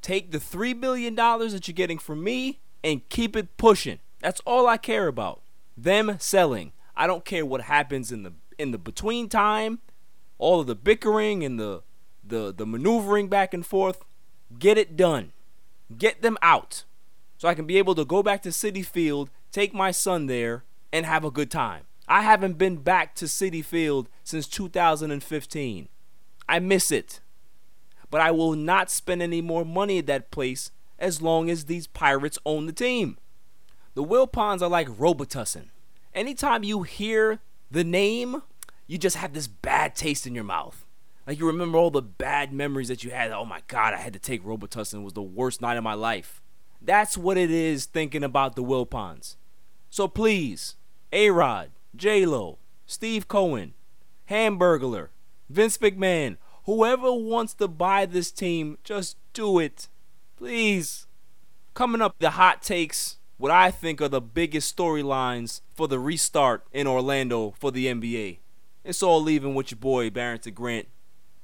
Take 0.00 0.32
the 0.32 0.38
$3 0.38 0.78
billion 0.80 1.14
that 1.14 1.68
you're 1.68 1.74
getting 1.74 1.98
from 1.98 2.24
me 2.24 2.58
and 2.82 3.08
keep 3.08 3.36
it 3.36 3.56
pushing. 3.56 4.00
That's 4.20 4.40
all 4.44 4.66
I 4.66 4.76
care 4.76 5.06
about. 5.06 5.42
Them 5.76 6.16
selling. 6.18 6.72
I 6.96 7.06
don't 7.06 7.24
care 7.24 7.46
what 7.46 7.62
happens 7.62 8.10
in 8.12 8.24
the 8.24 8.32
in 8.58 8.70
the 8.70 8.78
between 8.78 9.28
time, 9.28 9.80
all 10.38 10.60
of 10.60 10.66
the 10.66 10.74
bickering 10.74 11.42
and 11.42 11.58
the 11.58 11.82
the 12.22 12.52
the 12.52 12.66
maneuvering 12.66 13.28
back 13.28 13.54
and 13.54 13.64
forth. 13.64 14.04
Get 14.58 14.76
it 14.76 14.96
done. 14.96 15.32
Get 15.96 16.20
them 16.22 16.36
out. 16.42 16.84
So 17.38 17.48
I 17.48 17.54
can 17.54 17.66
be 17.66 17.78
able 17.78 17.94
to 17.94 18.04
go 18.04 18.22
back 18.22 18.42
to 18.42 18.50
Citi 18.50 18.84
Field, 18.84 19.30
take 19.50 19.72
my 19.72 19.90
son 19.90 20.26
there 20.26 20.64
and 20.92 21.06
have 21.06 21.24
a 21.24 21.30
good 21.30 21.50
time. 21.50 21.84
I 22.12 22.20
haven't 22.20 22.58
been 22.58 22.76
back 22.76 23.14
to 23.14 23.24
Citi 23.24 23.64
Field 23.64 24.06
since 24.22 24.46
2015. 24.46 25.88
I 26.46 26.58
miss 26.58 26.92
it. 26.92 27.20
But 28.10 28.20
I 28.20 28.30
will 28.30 28.52
not 28.52 28.90
spend 28.90 29.22
any 29.22 29.40
more 29.40 29.64
money 29.64 29.96
at 29.96 30.04
that 30.08 30.30
place 30.30 30.72
as 30.98 31.22
long 31.22 31.48
as 31.48 31.64
these 31.64 31.86
pirates 31.86 32.38
own 32.44 32.66
the 32.66 32.72
team. 32.74 33.16
The 33.94 34.04
Wilpons 34.04 34.60
are 34.60 34.68
like 34.68 34.88
Robitussin. 34.88 35.68
Anytime 36.14 36.62
you 36.62 36.82
hear 36.82 37.40
the 37.70 37.82
name, 37.82 38.42
you 38.86 38.98
just 38.98 39.16
have 39.16 39.32
this 39.32 39.46
bad 39.46 39.94
taste 39.94 40.26
in 40.26 40.34
your 40.34 40.44
mouth. 40.44 40.84
Like 41.26 41.38
you 41.38 41.46
remember 41.46 41.78
all 41.78 41.90
the 41.90 42.02
bad 42.02 42.52
memories 42.52 42.88
that 42.88 43.02
you 43.02 43.10
had. 43.10 43.32
Oh 43.32 43.46
my 43.46 43.62
God, 43.68 43.94
I 43.94 44.00
had 44.00 44.12
to 44.12 44.18
take 44.18 44.44
Robitussin. 44.44 45.00
It 45.00 45.04
was 45.04 45.14
the 45.14 45.22
worst 45.22 45.62
night 45.62 45.78
of 45.78 45.82
my 45.82 45.94
life. 45.94 46.42
That's 46.82 47.16
what 47.16 47.38
it 47.38 47.50
is 47.50 47.86
thinking 47.86 48.22
about 48.22 48.54
the 48.54 48.62
Wilpons. 48.62 49.36
So 49.88 50.08
please, 50.08 50.76
A 51.10 51.30
Rod, 51.30 51.70
J 51.94 52.24
Lo, 52.26 52.58
Steve 52.86 53.28
Cohen, 53.28 53.74
Hamburglar, 54.30 55.08
Vince 55.48 55.78
McMahon, 55.78 56.36
whoever 56.64 57.12
wants 57.12 57.54
to 57.54 57.68
buy 57.68 58.06
this 58.06 58.30
team, 58.30 58.78
just 58.84 59.16
do 59.32 59.58
it. 59.58 59.88
Please. 60.36 61.06
Coming 61.74 62.02
up, 62.02 62.16
the 62.18 62.30
hot 62.30 62.62
takes, 62.62 63.16
what 63.38 63.50
I 63.50 63.70
think 63.70 64.00
are 64.00 64.08
the 64.08 64.20
biggest 64.20 64.76
storylines 64.76 65.60
for 65.74 65.88
the 65.88 65.98
restart 65.98 66.64
in 66.72 66.86
Orlando 66.86 67.54
for 67.58 67.70
the 67.70 67.86
NBA. 67.86 68.38
It's 68.84 69.02
all 69.02 69.28
even 69.28 69.54
with 69.54 69.70
your 69.70 69.78
boy, 69.78 70.10
Barrington 70.10 70.54
Grant. 70.54 70.88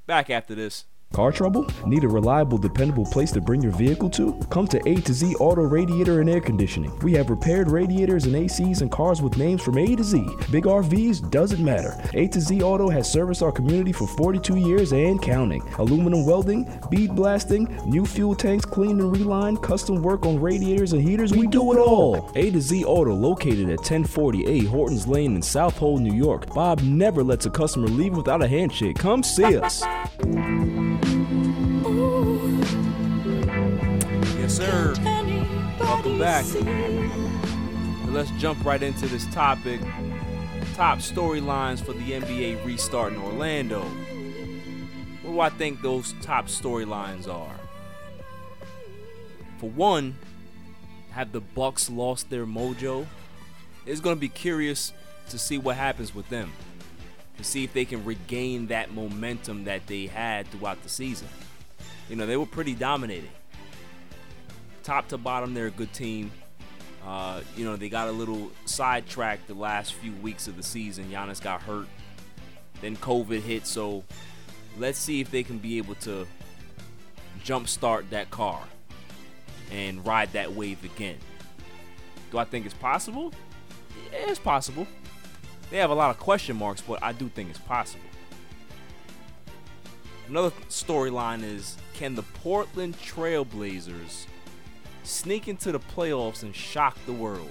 Back 0.07 0.31
after 0.31 0.55
this. 0.55 0.85
Car 1.13 1.33
trouble? 1.33 1.67
Need 1.87 2.05
a 2.05 2.09
reliable, 2.09 2.59
dependable 2.59 3.07
place 3.07 3.33
to 3.33 3.41
bring 3.41 3.63
your 3.63 3.73
vehicle 3.73 4.11
to? 4.11 4.35
Come 4.51 4.69
to 4.69 4.89
A 4.89 4.97
to 4.97 5.13
Z 5.15 5.35
Auto 5.37 5.63
Radiator 5.63 6.21
and 6.21 6.29
Air 6.29 6.41
Conditioning. 6.41 6.97
We 7.01 7.15
have 7.15 7.31
repaired 7.31 7.71
radiators 7.71 8.27
and 8.27 8.35
ACs 8.35 8.83
and 8.83 8.91
cars 8.91 9.23
with 9.23 9.39
names 9.39 9.63
from 9.63 9.79
A 9.79 9.97
to 9.97 10.05
Z. 10.05 10.25
Big 10.51 10.65
RVs 10.65 11.31
doesn't 11.31 11.65
matter. 11.65 11.99
A 12.13 12.29
to 12.29 12.41
Z 12.41 12.63
Auto 12.63 12.91
has 12.91 13.11
serviced 13.11 13.43
our 13.43 13.51
community 13.51 13.91
for 13.91 14.07
42 14.07 14.59
years 14.59 14.93
and 14.93 15.21
counting. 15.21 15.63
Aluminum 15.79 16.27
welding, 16.27 16.71
bead 16.91 17.17
blasting, 17.17 17.65
new 17.87 18.05
fuel 18.05 18.35
tanks 18.35 18.67
cleaned 18.67 19.01
and 19.01 19.11
relined, 19.11 19.63
custom 19.63 20.03
work 20.03 20.27
on 20.27 20.39
radiators 20.39 20.93
and 20.93 21.03
heaters. 21.03 21.33
We, 21.33 21.47
do 21.47 21.73
it 21.73 21.79
all. 21.79 22.31
A 22.37 22.51
to 22.51 22.61
Z 22.61 22.85
Auto 22.85 23.15
located 23.15 23.71
at 23.71 23.79
1040A 23.79 24.67
Hortons 24.67 25.09
Lane 25.09 25.37
in 25.37 25.43
Southold, 25.43 26.03
New 26.03 26.15
York. 26.15 26.55
Bob 26.55 26.83
never 26.83 27.25
lets 27.25 27.47
a 27.47 27.51
customer 27.51 27.89
leave 27.89 28.15
without 28.15 28.43
a 28.43 28.47
handshake. 28.47 28.99
Come 28.99 29.23
see 29.23 29.57
us. 29.57 29.83
Sir. 34.59 34.93
Welcome 35.79 36.19
back. 36.19 36.45
Let's 38.09 38.33
jump 38.41 38.65
right 38.65 38.83
into 38.83 39.07
this 39.07 39.25
topic. 39.27 39.81
Top 40.75 40.99
storylines 40.99 41.81
for 41.81 41.93
the 41.93 42.11
NBA 42.11 42.65
restart 42.65 43.13
in 43.13 43.21
Orlando. 43.21 43.83
What 45.23 45.31
do 45.31 45.41
I 45.41 45.49
think 45.51 45.81
those 45.81 46.13
top 46.23 46.49
storylines 46.49 47.29
are? 47.29 47.55
For 49.59 49.71
one, 49.71 50.17
have 51.13 51.31
the 51.31 51.41
Bucks 51.41 51.89
lost 51.89 52.29
their 52.29 52.45
mojo? 52.45 53.07
It's 53.87 54.01
going 54.01 54.17
to 54.17 54.21
be 54.21 54.29
curious 54.29 54.93
to 55.29 55.39
see 55.39 55.59
what 55.59 55.77
happens 55.77 56.13
with 56.13 56.29
them. 56.31 56.51
To 57.37 57.45
see 57.45 57.63
if 57.63 57.73
they 57.75 57.85
can 57.85 58.05
regain 58.05 58.67
that 58.67 58.93
momentum 58.93 59.67
that 59.67 59.87
they 59.87 60.09
had 60.09 60.49
throughout 60.49 60.83
the 60.83 60.89
season. 60.89 61.29
You 62.09 62.17
know, 62.17 62.27
they 62.27 62.37
were 62.37 62.47
pretty 62.47 62.75
dominating 62.75 63.31
top 64.89 65.07
to 65.07 65.19
bottom, 65.19 65.53
they're 65.53 65.67
a 65.67 65.71
good 65.71 65.93
team. 65.93 66.33
Uh, 67.07 67.43
you 67.59 67.65
know, 67.67 67.77
they 67.77 67.91
got 67.91 68.09
a 68.09 68.11
little 68.11 68.51
sidetracked 68.65 69.47
the 69.47 69.53
last 69.53 69.93
few 69.93 70.13
weeks 70.15 70.49
of 70.49 70.57
the 70.57 70.63
season. 70.63 71.11
Giannis 71.11 71.43
got 71.43 71.61
hurt. 71.61 71.87
Then 72.81 72.97
COVID 72.97 73.41
hit. 73.43 73.67
So 73.67 74.03
let's 74.79 74.99
see 74.99 75.21
if 75.21 75.31
they 75.31 75.43
can 75.43 75.59
be 75.59 75.77
able 75.77 75.95
to 75.97 76.27
jumpstart 77.45 78.09
that 78.11 78.31
car 78.31 78.63
and 79.71 80.05
ride 80.07 80.33
that 80.33 80.55
wave 80.55 80.83
again. 80.83 81.19
Do 82.31 82.39
I 82.39 82.45
think 82.45 82.65
it's 82.65 82.75
possible? 82.75 83.35
Yeah, 84.11 84.31
it's 84.31 84.39
possible. 84.39 84.87
They 85.71 85.77
have 85.77 85.91
a 85.91 85.95
lot 85.95 86.09
of 86.09 86.19
question 86.19 86.57
marks, 86.57 86.81
but 86.81 87.03
I 87.03 87.13
do 87.13 87.29
think 87.29 87.51
it's 87.51 87.59
possible. 87.59 88.05
Another 90.29 90.51
storyline 90.71 91.43
is 91.43 91.77
can 91.93 92.15
the 92.15 92.23
Portland 92.23 92.97
Trailblazers 93.01 94.27
sneak 95.09 95.49
into 95.49 95.73
the 95.73 95.81
playoffs 95.81 96.43
and 96.43 96.55
shock 96.55 96.97
the 97.07 97.13
world. 97.13 97.51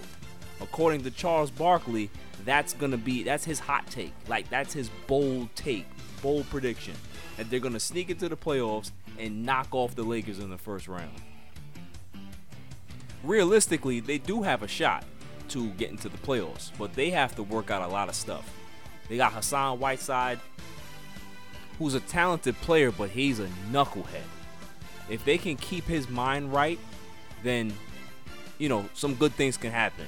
According 0.61 1.03
to 1.03 1.11
Charles 1.11 1.51
Barkley, 1.51 2.09
that's 2.45 2.73
gonna 2.73 2.97
be 2.97 3.23
that's 3.23 3.45
his 3.45 3.59
hot 3.59 3.85
take. 3.87 4.13
Like 4.27 4.49
that's 4.49 4.73
his 4.73 4.89
bold 5.07 5.49
take, 5.55 5.85
bold 6.21 6.49
prediction 6.49 6.93
that 7.37 7.49
they're 7.49 7.59
gonna 7.59 7.79
sneak 7.79 8.09
into 8.09 8.29
the 8.29 8.37
playoffs 8.37 8.91
and 9.19 9.45
knock 9.45 9.67
off 9.71 9.95
the 9.95 10.03
Lakers 10.03 10.39
in 10.39 10.49
the 10.49 10.57
first 10.57 10.87
round. 10.87 11.11
Realistically, 13.23 13.99
they 13.99 14.17
do 14.17 14.43
have 14.43 14.63
a 14.63 14.67
shot 14.67 15.03
to 15.49 15.69
get 15.71 15.89
into 15.89 16.09
the 16.09 16.17
playoffs, 16.17 16.71
but 16.77 16.93
they 16.93 17.09
have 17.09 17.35
to 17.35 17.43
work 17.43 17.71
out 17.71 17.81
a 17.81 17.87
lot 17.87 18.09
of 18.09 18.15
stuff. 18.15 18.53
They 19.09 19.17
got 19.17 19.33
Hassan 19.33 19.79
Whiteside, 19.79 20.39
who's 21.79 21.93
a 21.93 21.99
talented 22.01 22.55
player, 22.61 22.91
but 22.91 23.09
he's 23.09 23.39
a 23.39 23.47
knucklehead. 23.71 24.27
If 25.09 25.23
they 25.23 25.37
can 25.37 25.55
keep 25.55 25.85
his 25.85 26.09
mind 26.09 26.53
right 26.53 26.79
then 27.43 27.73
you 28.57 28.69
know 28.69 28.87
some 28.93 29.15
good 29.15 29.33
things 29.33 29.57
can 29.57 29.71
happen. 29.71 30.05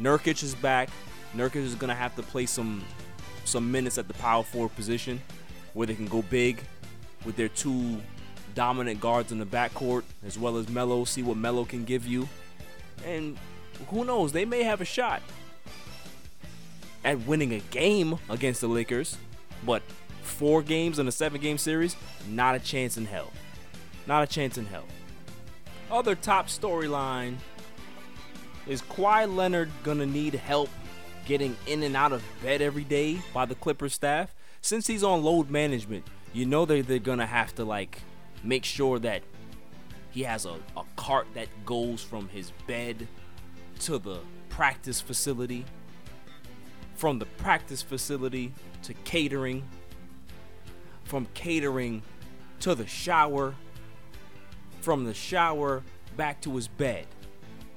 Nurkic 0.00 0.42
is 0.42 0.54
back. 0.54 0.88
Nurkic 1.34 1.56
is 1.56 1.74
gonna 1.74 1.94
have 1.94 2.14
to 2.16 2.22
play 2.22 2.46
some 2.46 2.84
some 3.44 3.70
minutes 3.70 3.98
at 3.98 4.08
the 4.08 4.14
power 4.14 4.42
forward 4.42 4.74
position 4.76 5.20
where 5.74 5.86
they 5.86 5.94
can 5.94 6.06
go 6.06 6.22
big 6.22 6.62
with 7.24 7.36
their 7.36 7.48
two 7.48 8.00
dominant 8.54 9.00
guards 9.00 9.32
in 9.32 9.38
the 9.38 9.46
backcourt 9.46 10.02
as 10.24 10.38
well 10.38 10.56
as 10.56 10.68
Melo. 10.68 11.04
See 11.04 11.22
what 11.22 11.36
Melo 11.36 11.64
can 11.64 11.84
give 11.84 12.06
you, 12.06 12.28
and 13.04 13.36
who 13.88 14.04
knows? 14.04 14.32
They 14.32 14.44
may 14.44 14.62
have 14.62 14.80
a 14.80 14.84
shot 14.84 15.22
at 17.04 17.20
winning 17.26 17.52
a 17.52 17.60
game 17.70 18.18
against 18.28 18.60
the 18.60 18.68
Lakers, 18.68 19.16
but 19.64 19.82
four 20.22 20.62
games 20.62 20.98
in 20.98 21.08
a 21.08 21.12
seven 21.12 21.40
game 21.40 21.58
series, 21.58 21.96
not 22.28 22.54
a 22.54 22.58
chance 22.58 22.96
in 22.96 23.06
hell. 23.06 23.32
Not 24.06 24.22
a 24.22 24.26
chance 24.26 24.58
in 24.58 24.66
hell. 24.66 24.84
Other 25.92 26.14
top 26.14 26.46
storyline 26.46 27.36
is 28.66 28.80
Kawhi 28.80 29.32
Leonard 29.32 29.70
gonna 29.82 30.06
need 30.06 30.32
help 30.32 30.70
getting 31.26 31.54
in 31.66 31.82
and 31.82 31.94
out 31.94 32.12
of 32.12 32.24
bed 32.42 32.62
every 32.62 32.84
day 32.84 33.20
by 33.34 33.44
the 33.44 33.54
Clippers 33.54 33.92
staff? 33.92 34.34
Since 34.62 34.86
he's 34.86 35.04
on 35.04 35.22
load 35.22 35.50
management, 35.50 36.06
you 36.32 36.46
know 36.46 36.64
they're, 36.64 36.82
they're 36.82 36.98
gonna 36.98 37.26
have 37.26 37.54
to 37.56 37.66
like 37.66 38.00
make 38.42 38.64
sure 38.64 38.98
that 39.00 39.22
he 40.10 40.22
has 40.22 40.46
a, 40.46 40.54
a 40.78 40.84
cart 40.96 41.26
that 41.34 41.48
goes 41.66 42.02
from 42.02 42.26
his 42.30 42.52
bed 42.66 43.06
to 43.80 43.98
the 43.98 44.20
practice 44.48 44.98
facility, 44.98 45.66
from 46.94 47.18
the 47.18 47.26
practice 47.26 47.82
facility 47.82 48.54
to 48.84 48.94
catering, 49.04 49.62
from 51.04 51.26
catering 51.34 52.00
to 52.60 52.74
the 52.74 52.86
shower 52.86 53.54
from 54.82 55.04
the 55.04 55.14
shower 55.14 55.82
back 56.16 56.40
to 56.42 56.54
his 56.56 56.68
bed. 56.68 57.06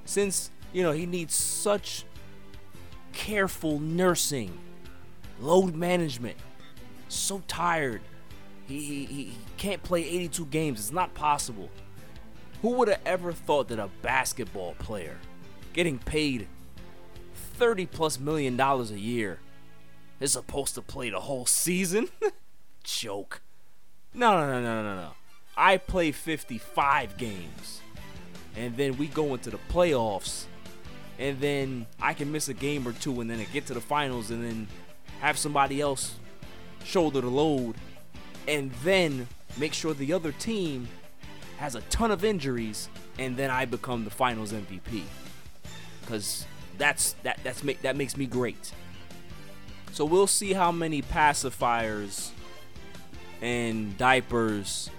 Since, 0.04 0.50
you 0.72 0.82
know, 0.82 0.92
he 0.92 1.06
needs 1.06 1.34
such 1.34 2.04
careful 3.12 3.78
nursing, 3.78 4.58
load 5.40 5.74
management, 5.74 6.36
so 7.08 7.42
tired. 7.48 8.02
He, 8.66 8.80
he, 8.80 9.04
he 9.04 9.38
can't 9.56 9.82
play 9.82 10.02
82 10.02 10.46
games. 10.46 10.80
It's 10.80 10.92
not 10.92 11.14
possible. 11.14 11.70
Who 12.62 12.70
would 12.72 12.88
have 12.88 13.00
ever 13.06 13.32
thought 13.32 13.68
that 13.68 13.78
a 13.78 13.88
basketball 14.02 14.74
player 14.78 15.18
getting 15.72 15.98
paid 15.98 16.48
30 17.54 17.86
plus 17.86 18.18
million 18.18 18.56
dollars 18.56 18.90
a 18.90 18.98
year 18.98 19.38
is 20.20 20.32
supposed 20.32 20.74
to 20.74 20.82
play 20.82 21.10
the 21.10 21.20
whole 21.20 21.46
season? 21.46 22.08
Joke. 22.84 23.40
No, 24.14 24.32
no, 24.32 24.46
no, 24.46 24.62
no, 24.62 24.82
no, 24.82 24.96
no. 24.96 25.10
I 25.56 25.78
play 25.78 26.12
55 26.12 27.16
games, 27.16 27.80
and 28.56 28.76
then 28.76 28.96
we 28.98 29.06
go 29.06 29.34
into 29.34 29.50
the 29.50 29.58
playoffs, 29.70 30.44
and 31.18 31.40
then 31.40 31.86
I 32.00 32.12
can 32.14 32.30
miss 32.30 32.48
a 32.48 32.54
game 32.54 32.86
or 32.86 32.92
two, 32.92 33.20
and 33.20 33.30
then 33.30 33.40
I 33.40 33.44
get 33.44 33.66
to 33.66 33.74
the 33.74 33.80
finals, 33.80 34.30
and 34.30 34.44
then 34.44 34.68
have 35.20 35.38
somebody 35.38 35.80
else 35.80 36.16
shoulder 36.84 37.20
the 37.20 37.30
load, 37.30 37.76
and 38.46 38.70
then 38.84 39.26
make 39.56 39.72
sure 39.72 39.94
the 39.94 40.12
other 40.12 40.32
team 40.32 40.88
has 41.58 41.74
a 41.74 41.80
ton 41.82 42.10
of 42.10 42.24
injuries, 42.24 42.88
and 43.18 43.36
then 43.36 43.50
I 43.50 43.64
become 43.64 44.04
the 44.04 44.10
finals 44.10 44.52
MVP. 44.52 45.02
Cause 46.06 46.44
that's 46.78 47.14
that 47.22 47.40
that's 47.42 47.64
make 47.64 47.82
that 47.82 47.96
makes 47.96 48.16
me 48.16 48.26
great. 48.26 48.72
So 49.92 50.04
we'll 50.04 50.26
see 50.26 50.52
how 50.52 50.70
many 50.70 51.02
pacifiers 51.02 52.30
and 53.40 53.96
diapers 53.96 54.90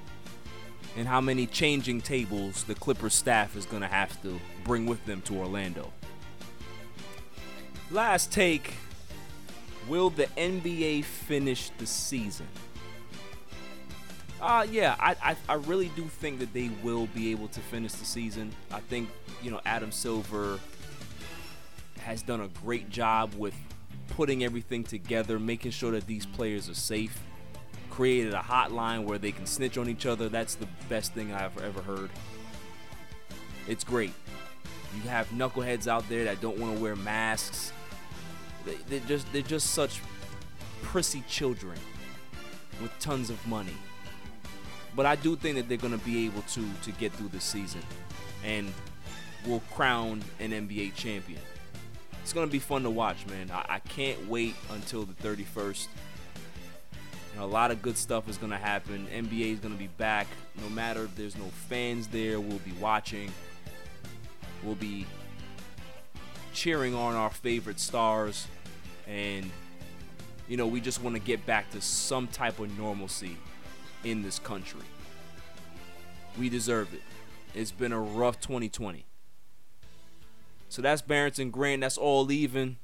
and 0.98 1.08
how 1.08 1.22
many 1.22 1.46
changing 1.46 2.02
tables 2.02 2.64
the 2.64 2.76
Clippers 2.76 3.14
staff 3.14 3.56
is 3.56 3.66
going 3.66 3.84
to 3.84 3.88
have 3.88 4.22
to 4.24 4.40
bring 4.64 4.86
with 4.86 5.06
them 5.06 5.22
to 5.22 5.38
Orlando. 5.38 5.94
Last 7.92 8.32
take 8.32 8.74
Will 9.88 10.10
the 10.10 10.26
NBA 10.36 11.06
finish 11.06 11.70
the 11.78 11.86
season? 11.86 12.48
Uh, 14.42 14.68
yeah, 14.70 14.96
I, 15.00 15.16
I, 15.24 15.36
I 15.48 15.54
really 15.54 15.90
do 15.96 16.04
think 16.04 16.40
that 16.40 16.54
they 16.54 16.70
will 16.84 17.08
be 17.08 17.32
able 17.32 17.48
to 17.50 17.60
finish 17.62 17.94
the 17.94 18.06
season. 18.06 18.52
I 18.70 18.82
think, 18.82 19.10
you 19.42 19.50
know, 19.50 19.62
Adam 19.66 19.92
Silver 19.92 20.60
has 22.00 22.22
done 22.22 22.42
a 22.42 22.50
great 22.64 22.90
job 22.90 23.34
with 23.36 23.56
putting 24.10 24.44
everything 24.44 24.84
together, 24.84 25.40
making 25.40 25.72
sure 25.72 25.92
that 25.92 26.06
these 26.06 26.26
players 26.26 26.70
are 26.70 26.76
safe 26.76 27.18
created 27.98 28.32
a 28.32 28.38
hotline 28.38 29.06
where 29.06 29.18
they 29.18 29.32
can 29.32 29.48
snitch 29.48 29.76
on 29.76 29.90
each 29.90 30.06
other. 30.06 30.30
That's 30.30 30.54
the 30.54 30.68
best 30.88 31.14
thing 31.14 31.34
I've 31.34 31.58
ever 31.58 31.82
heard. 31.82 32.12
It's 33.68 33.84
great. 33.84 34.14
You 34.96 35.10
have 35.10 35.28
knuckleheads 35.32 35.88
out 35.88 36.08
there 36.08 36.26
that 36.26 36.40
don't 36.40 36.60
want 36.60 36.78
to 36.78 36.84
wear 36.84 36.96
masks. 36.96 37.74
they, 38.68 38.76
they're 38.88 39.08
just 39.08 39.34
they're 39.34 39.42
just 39.42 39.72
such 39.72 40.00
prissy 40.84 41.24
children 41.28 41.76
with 42.84 42.92
tons 43.00 43.32
of 43.32 43.48
money. 43.48 43.76
But 44.96 45.08
I 45.08 45.16
do 45.16 45.36
think 45.36 45.56
that 45.56 45.68
they're 45.68 45.80
gonna 45.80 45.98
be 45.98 46.28
able 46.28 46.44
to 46.44 46.64
to 46.84 46.92
get 46.92 47.14
through 47.14 47.30
the 47.30 47.40
season, 47.40 47.82
and 48.46 48.72
will 49.48 49.64
crown 49.72 50.24
an 50.40 50.52
NBA 50.52 50.94
champion. 50.94 51.42
It's 52.22 52.32
gonna 52.32 52.46
be 52.46 52.60
fun 52.60 52.84
to 52.84 52.92
watch, 52.92 53.26
man. 53.26 53.50
I, 53.52 53.66
I 53.68 53.80
can't 53.80 54.30
wait 54.30 54.54
until 54.70 55.04
the 55.04 55.14
31st. 55.16 55.88
A 57.40 57.46
lot 57.46 57.72
of 57.72 57.82
good 57.82 57.98
stuff 57.98 58.28
is 58.30 58.38
gonna 58.38 58.58
happen. 58.58 59.08
NBA 59.14 59.54
is 59.54 59.60
gonna 59.60 59.76
be 59.76 59.88
back. 59.88 60.28
No 60.62 60.70
matter 60.70 61.04
if 61.04 61.16
there's 61.16 61.38
no 61.38 61.46
fans 61.70 62.08
there, 62.08 62.40
we'll 62.40 62.60
be 62.60 62.74
watching. 62.80 63.32
We'll 64.64 64.76
be 64.76 65.06
cheering 66.54 66.96
on 66.96 67.14
our 67.14 67.30
favorite 67.30 67.80
stars, 67.80 68.48
and 69.08 69.52
you 70.48 70.58
know, 70.58 70.66
we 70.66 70.82
just 70.82 71.02
want 71.04 71.16
to 71.16 71.22
get 71.22 71.46
back 71.46 71.70
to 71.72 71.82
some 71.82 72.28
type 72.28 72.60
of 72.60 72.76
normalcy 72.78 73.38
in 74.04 74.24
this 74.24 74.40
country. 74.40 74.82
We 76.40 76.50
deserve 76.50 76.94
it. 76.94 77.02
It's 77.54 77.72
been 77.72 77.92
a 77.92 78.00
rough 78.00 78.40
2020. 78.40 79.06
So 80.70 80.82
that's 80.82 81.02
Barrington 81.02 81.52
Grant. 81.52 81.82
That's 81.82 81.98
all 81.98 82.32
even. 82.32 82.78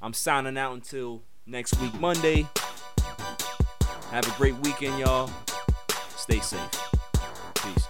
I'm 0.00 0.12
signing 0.12 0.56
out 0.56 0.74
until 0.74 1.22
next 1.46 1.78
week, 1.80 1.94
Monday. 2.00 2.46
Have 4.10 4.26
a 4.26 4.36
great 4.38 4.56
weekend, 4.60 4.98
y'all. 4.98 5.30
Stay 6.16 6.40
safe. 6.40 6.60
Peace. 7.56 7.88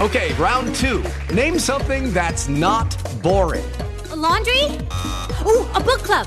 Okay, 0.00 0.32
round 0.38 0.74
two. 0.74 1.04
Name 1.34 1.58
something 1.58 2.10
that's 2.14 2.48
not 2.48 2.96
boring. 3.22 3.62
A 4.10 4.16
laundry? 4.16 4.64
Ooh, 5.46 5.68
a 5.74 5.80
book 5.80 6.00
club. 6.00 6.26